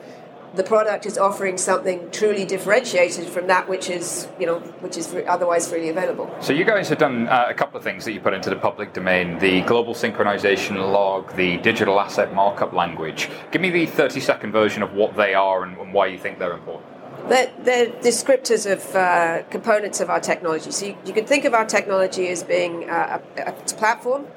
[0.57, 5.15] the product is offering something truly differentiated from that which is, you know, which is
[5.27, 6.35] otherwise freely available.
[6.41, 8.55] So you guys have done uh, a couple of things that you put into the
[8.55, 13.29] public domain: the global synchronization log, the digital asset markup language.
[13.51, 16.53] Give me the thirty-second version of what they are and, and why you think they're
[16.53, 16.85] important.
[17.29, 20.71] They're, they're descriptors of uh, components of our technology.
[20.71, 24.27] So you, you, can think of our technology as being uh, a, a, platform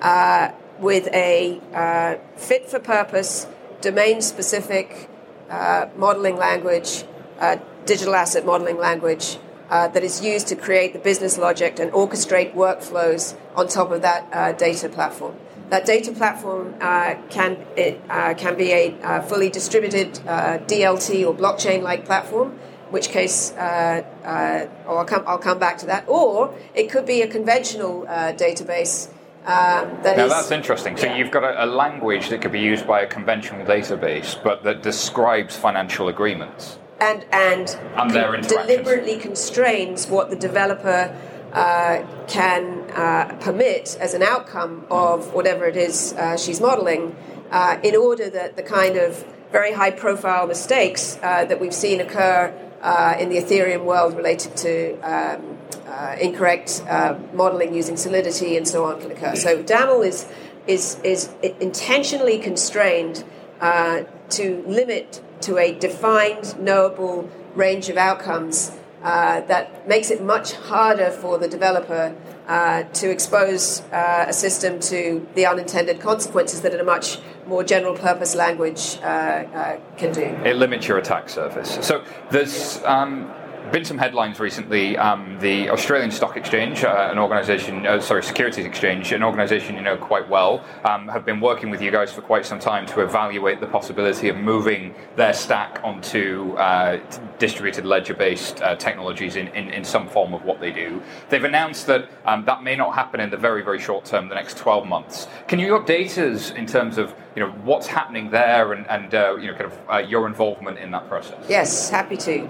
[0.00, 0.50] uh,
[0.80, 3.46] with a uh, fit for purpose,
[3.80, 5.08] domain specific
[5.52, 7.04] uh, modeling language,
[7.38, 9.36] uh, digital asset modeling language
[9.70, 14.02] uh, that is used to create the business logic and orchestrate workflows on top of
[14.02, 15.36] that uh, data platform.
[15.68, 22.58] That data platform uh, can it, can be a fully distributed DLT or blockchain-like platform,
[22.86, 26.06] in which case, uh, uh, I'll, come, I'll come back to that.
[26.08, 29.08] Or it could be a conventional uh, database
[29.44, 30.96] um, that now is, that's interesting.
[30.96, 31.16] So yeah.
[31.16, 34.82] you've got a, a, language that could be used by a conventional database, but that
[34.82, 41.16] describes financial agreements and and, and their deliberately constrains what the developer
[41.52, 47.14] uh, can uh, permit as an outcome of whatever it is uh, she's modeling,
[47.50, 52.54] uh, in order that the kind of very high-profile mistakes uh, that we've seen occur
[52.80, 55.58] uh, in the Ethereum world related to um,
[55.92, 59.36] uh, incorrect uh, modeling using solidity and so on can occur.
[59.36, 60.26] So DAML is
[60.66, 61.30] is is
[61.60, 63.24] intentionally constrained
[63.60, 68.72] uh, to limit to a defined, knowable range of outcomes
[69.02, 72.14] uh, that makes it much harder for the developer
[72.46, 77.94] uh, to expose uh, a system to the unintended consequences that a much more general
[77.94, 80.22] purpose language can do.
[80.22, 81.84] It limits your attack surface.
[81.84, 82.82] So there's.
[82.84, 83.30] Um,
[83.70, 84.96] been some headlines recently.
[84.96, 89.82] Um, the Australian Stock Exchange, uh, an organisation, uh, sorry, Securities Exchange, an organisation you
[89.82, 93.00] know quite well, um, have been working with you guys for quite some time to
[93.00, 96.98] evaluate the possibility of moving their stack onto uh,
[97.38, 101.02] distributed ledger-based uh, technologies in, in, in, some form of what they do.
[101.28, 104.34] They've announced that um, that may not happen in the very, very short term, the
[104.34, 105.28] next 12 months.
[105.48, 109.36] Can you update us in terms of you know what's happening there and, and uh,
[109.36, 111.44] you know kind of uh, your involvement in that process?
[111.48, 112.48] Yes, happy to.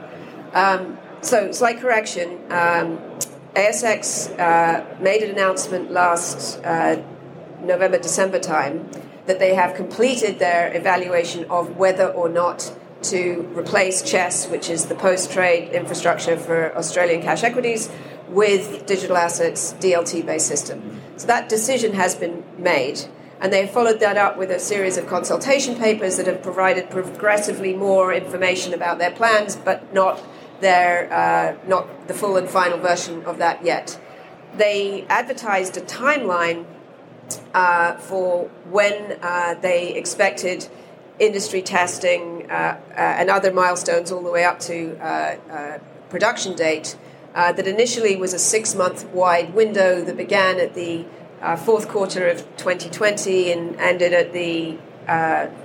[0.52, 2.38] Um, so, slight correction.
[2.50, 2.98] Um,
[3.54, 7.02] ASX uh, made an announcement last uh,
[7.60, 8.90] November, December time
[9.26, 14.86] that they have completed their evaluation of whether or not to replace CHESS, which is
[14.86, 17.90] the post trade infrastructure for Australian cash equities,
[18.28, 21.00] with digital assets DLT based system.
[21.16, 23.02] So that decision has been made.
[23.40, 26.90] And they have followed that up with a series of consultation papers that have provided
[26.90, 30.22] progressively more information about their plans, but not
[30.62, 34.00] their uh, not the full and final version of that yet.
[34.56, 36.64] They advertised a timeline
[37.54, 40.68] uh, for when uh, they expected
[41.18, 45.78] industry testing uh, uh, and other milestones all the way up to uh,
[46.10, 46.96] production date.
[47.34, 51.04] that initially was a six month wide window that began at the
[51.64, 54.76] fourth quarter of 2020 and ended at the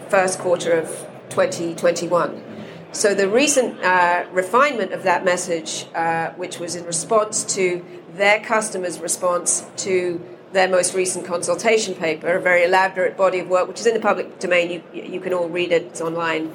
[0.10, 0.88] first quarter of
[1.30, 2.47] 2021.
[2.94, 7.86] So the recent uh, refinement of that message, uh, which was in response to
[8.16, 13.68] their customers' response to their most recent consultation paper, a very elaborate body of work,
[13.68, 14.72] which is in the public domain.
[14.94, 16.54] You, you can all read it, it's online.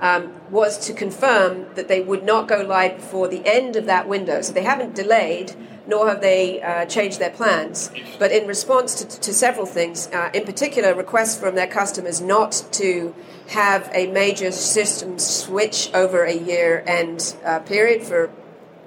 [0.00, 4.08] Um, was to confirm that they would not go live before the end of that
[4.08, 4.40] window.
[4.40, 5.54] So they haven't delayed,
[5.86, 7.90] nor have they uh, changed their plans.
[8.18, 12.64] But in response to, to several things, uh, in particular, requests from their customers not
[12.72, 13.14] to
[13.48, 18.30] have a major system switch over a year end uh, period for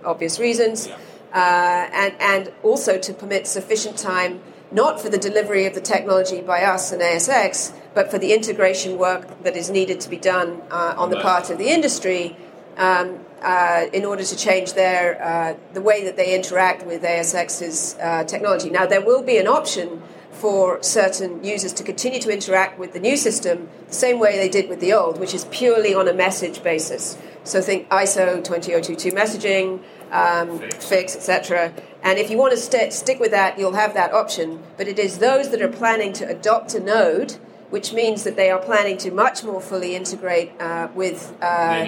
[0.03, 0.87] obvious reasons,
[1.33, 4.41] uh, and, and also to permit sufficient time
[4.71, 8.97] not for the delivery of the technology by us and ASX, but for the integration
[8.97, 12.35] work that is needed to be done uh, on the part of the industry
[12.75, 17.95] um, uh, in order to change their uh, the way that they interact with ASX's
[18.01, 18.69] uh, technology.
[18.69, 22.99] Now, there will be an option for certain users to continue to interact with the
[22.99, 26.13] new system the same way they did with the old, which is purely on a
[26.13, 27.17] message basis.
[27.43, 29.81] So think ISO 20022 messaging,
[30.11, 31.73] um, fix, etc.
[32.03, 34.63] And if you want to st- stick with that, you'll have that option.
[34.77, 37.33] But it is those that are planning to adopt a node,
[37.69, 41.35] which means that they are planning to much more fully integrate uh, with.
[41.41, 41.87] Uh,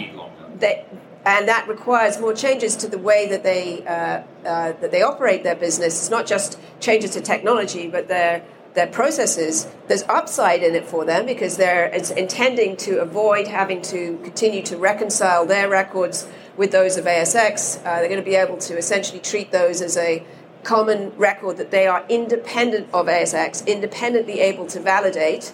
[0.58, 0.86] they,
[1.26, 5.44] and that requires more changes to the way that they uh, uh, that they operate
[5.44, 6.00] their business.
[6.00, 8.44] It's not just changes to technology, but their
[8.74, 9.68] their processes.
[9.88, 14.78] There's upside in it for them because they're intending to avoid having to continue to
[14.78, 17.80] reconcile their records with those of ASX.
[17.80, 20.24] Uh, they're going to be able to essentially treat those as a
[20.64, 25.54] common record that they are independent of ASX, independently able to validate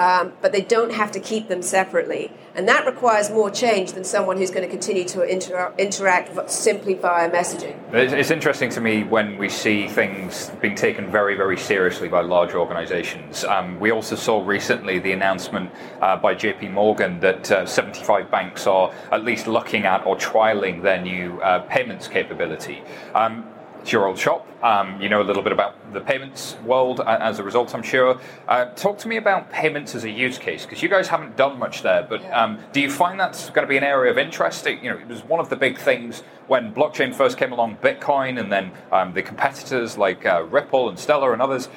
[0.00, 2.32] um, but they don't have to keep them separately.
[2.54, 6.94] And that requires more change than someone who's going to continue to inter- interact simply
[6.94, 7.78] via messaging.
[7.92, 12.54] It's interesting to me when we see things being taken very, very seriously by large
[12.54, 13.44] organizations.
[13.44, 15.70] Um, we also saw recently the announcement
[16.00, 20.82] uh, by JP Morgan that uh, 75 banks are at least looking at or trialing
[20.82, 22.82] their new uh, payments capability.
[23.14, 23.46] Um,
[23.80, 24.46] it's your old shop.
[24.62, 28.20] Um, you know a little bit about the payments world as a result, I'm sure.
[28.46, 31.58] Uh, talk to me about payments as a use case because you guys haven't done
[31.58, 32.06] much there.
[32.08, 34.66] But um, do you find that's going to be an area of interest?
[34.66, 37.76] It, you know, it was one of the big things when blockchain first came along,
[37.76, 41.68] Bitcoin, and then um, the competitors like uh, Ripple and Stellar and others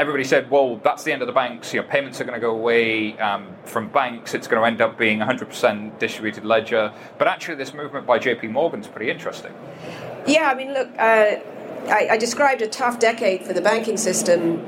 [0.00, 1.74] everybody said, well, that's the end of the banks.
[1.74, 4.32] You know, payments are going to go away um, from banks.
[4.32, 6.92] It's going to end up being 100% distributed ledger.
[7.18, 9.52] But actually, this movement by JP Morgan is pretty interesting.
[10.30, 11.40] Yeah, I mean, look, uh,
[11.88, 14.64] I, I, described a tough decade for the banking system,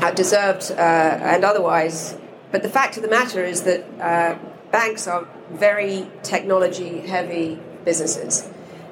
[0.00, 2.16] uh, deserved uh, and otherwise.
[2.50, 4.36] But the fact of the matter is that uh,
[4.72, 8.50] banks are very technology heavy businesses.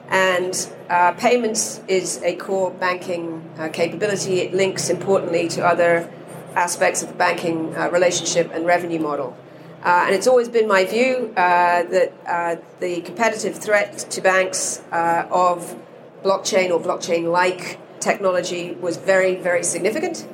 [0.09, 0.55] And
[0.89, 4.39] uh, payments is a core banking uh, capability.
[4.39, 6.09] It links importantly to other
[6.55, 9.37] aspects of the banking uh, relationship and revenue model.
[9.83, 14.81] Uh, and it's always been my view uh, that uh, the competitive threat to banks
[14.93, 15.77] of
[16.23, 20.27] blockchain or blockchain like technology was very, very significant,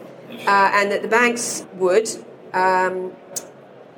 [0.47, 2.09] and that the banks would
[2.53, 3.13] um,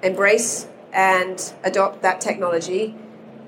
[0.02, 2.94] embrace and adopt that technology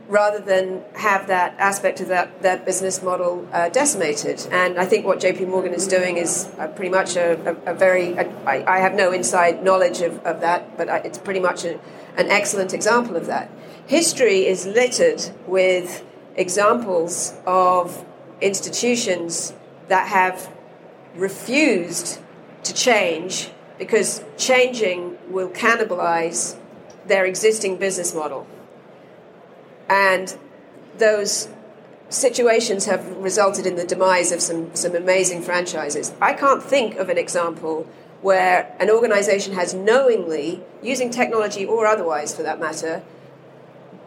[0.08, 4.46] rather than have that aspect of that, that business model uh, decimated.
[4.50, 7.74] And I think what JP Morgan is doing is uh, pretty much a, a, a
[7.74, 11.40] very, a, I, I have no inside knowledge of, of that, but I, it's pretty
[11.40, 11.78] much an
[12.16, 13.50] excellent example of that.
[13.86, 16.04] History is littered with
[16.36, 18.04] examples of
[18.40, 19.52] institutions
[19.88, 20.52] that have
[21.14, 22.20] refused
[22.62, 26.56] to change because changing will cannibalize
[27.06, 28.46] their existing business model.
[29.88, 30.36] And
[30.98, 31.48] those
[32.08, 36.12] situations have resulted in the demise of some, some amazing franchises.
[36.20, 37.86] I can't think of an example
[38.20, 43.02] where an organization has knowingly, using technology or otherwise for that matter,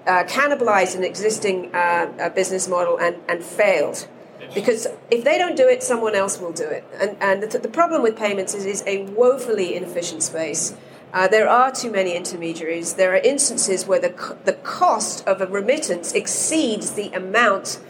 [0.05, 4.07] uh, cannibalized an existing uh, business model and, and failed.
[4.53, 6.83] Because if they don't do it, someone else will do it.
[6.99, 10.75] And, and the, the problem with payments is it's a woefully inefficient space
[11.13, 12.93] uh, there are too many intermediaries.
[12.93, 17.81] There are instances where the, the cost of a remittance exceeds the amount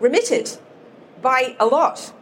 [0.00, 0.58] remitted
[1.22, 2.12] by a lot.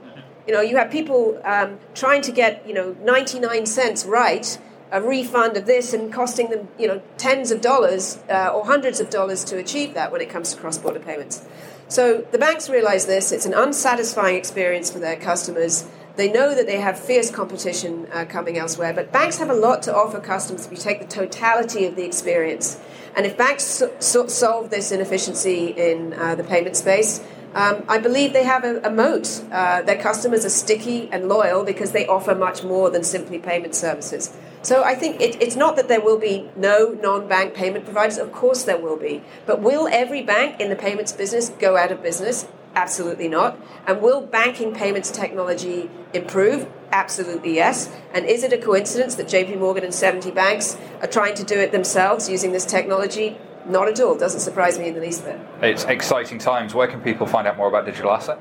[0.47, 4.59] You know, you have people um, trying to get, you know, 99 cents right,
[4.91, 9.01] a refund of this, and costing them, you know, tens of dollars uh, or hundreds
[9.01, 11.47] of dollars to achieve that when it comes to cross border payments.
[11.93, 13.33] So the banks realize this.
[13.33, 15.87] It's an unsatisfying experience for their customers.
[16.17, 19.83] They know that they have fierce competition uh, coming elsewhere, but banks have a lot
[19.83, 22.81] to offer customers if you take the totality of the experience.
[23.15, 27.23] And if banks so- so- solve this inefficiency in uh, the payment space,
[27.55, 29.45] um, I believe they have a, a moat.
[29.53, 33.75] Uh, their customers are sticky and loyal because they offer much more than simply payment
[33.75, 34.35] services.
[34.63, 38.17] So I think it, it's not that there will be no non-bank payment providers.
[38.17, 39.23] Of course there will be.
[39.45, 42.47] But will every bank in the payments business go out of business?
[42.75, 43.59] Absolutely not.
[43.87, 46.69] And will banking payments technology improve?
[46.91, 47.91] Absolutely yes.
[48.15, 51.59] And is it a coincidence that JP Morgan and 70 banks are trying to do
[51.59, 53.37] it themselves using this technology?
[53.67, 54.17] Not at all.
[54.17, 55.41] Doesn't surprise me in the least bit.
[55.61, 56.75] It's exciting times.
[56.75, 58.39] Where can people find out more about digital asset?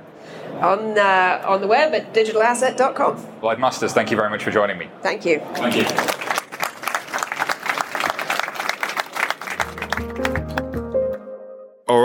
[0.62, 3.40] On, uh, on the web at digitalasset.com.
[3.42, 4.90] Blythe Masters, thank you very much for joining me.
[5.02, 5.40] Thank you.
[5.56, 6.21] Thank you.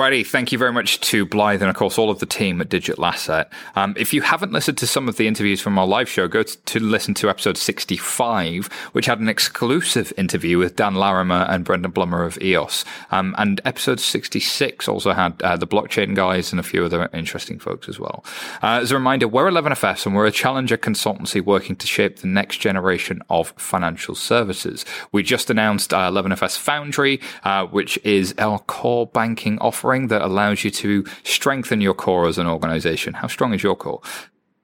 [0.07, 2.69] Alrighty, thank you very much to Blythe and of course all of the team at
[2.69, 3.53] Digital Asset.
[3.75, 6.45] Um, if you haven't listened to some of the interviews from our live show, go
[6.45, 11.65] to, to, listen to episode 65, which had an exclusive interview with Dan Larimer and
[11.65, 12.85] Brendan Blumer of EOS.
[13.11, 17.59] Um, and episode 66 also had uh, the blockchain guys and a few other interesting
[17.59, 18.25] folks as well.
[18.63, 22.29] Uh, as a reminder, we're 11FS and we're a challenger consultancy working to shape the
[22.29, 24.85] next generation of financial services.
[25.11, 30.23] We just announced uh, 11FS Foundry, uh, which is our core banking offering offering that
[30.23, 33.15] allows you to strengthen your core as an organization.
[33.15, 34.01] How strong is your core?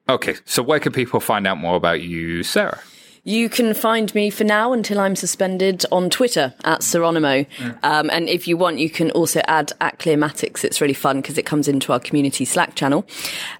[0.09, 2.79] Okay, so where can people find out more about you, Sara?
[3.25, 7.47] You can find me for now until I'm suspended on Twitter at Seronimo.
[7.57, 7.79] Mm.
[7.81, 10.65] Um, and if you want, you can also add at Clearmatics.
[10.65, 13.05] It's really fun because it comes into our community Slack channel.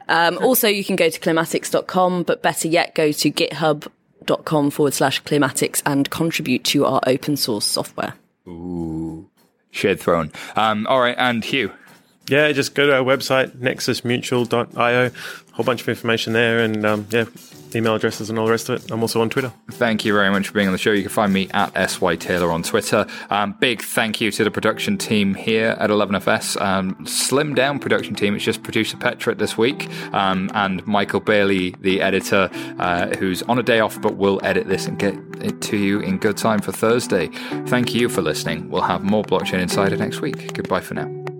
[0.09, 5.23] Um, also, you can go to clearmatics.com, but better yet, go to github.com forward slash
[5.23, 8.15] clearmatics and contribute to our open source software.
[8.45, 9.29] Ooh.
[9.73, 10.31] Shared throne.
[10.55, 11.73] Um, all right, and Hugh.
[12.29, 15.11] Yeah, just go to our website, nexusmutual.io.
[15.53, 17.25] Whole bunch of information there, and um, yeah,
[17.75, 18.91] email addresses and all the rest of it.
[18.91, 19.53] I'm also on Twitter.
[19.71, 20.91] Thank you very much for being on the show.
[20.91, 23.05] You can find me at SY Taylor on Twitter.
[23.29, 26.61] Um, big thank you to the production team here at 11FS.
[26.61, 28.35] Um, slim down production team.
[28.35, 32.49] It's just producer Petra this week um, and Michael Bailey, the editor,
[32.79, 35.99] uh, who's on a day off but will edit this and get it to you
[35.99, 37.27] in good time for Thursday.
[37.67, 38.69] Thank you for listening.
[38.69, 40.53] We'll have more Blockchain Insider next week.
[40.53, 41.32] Goodbye for now.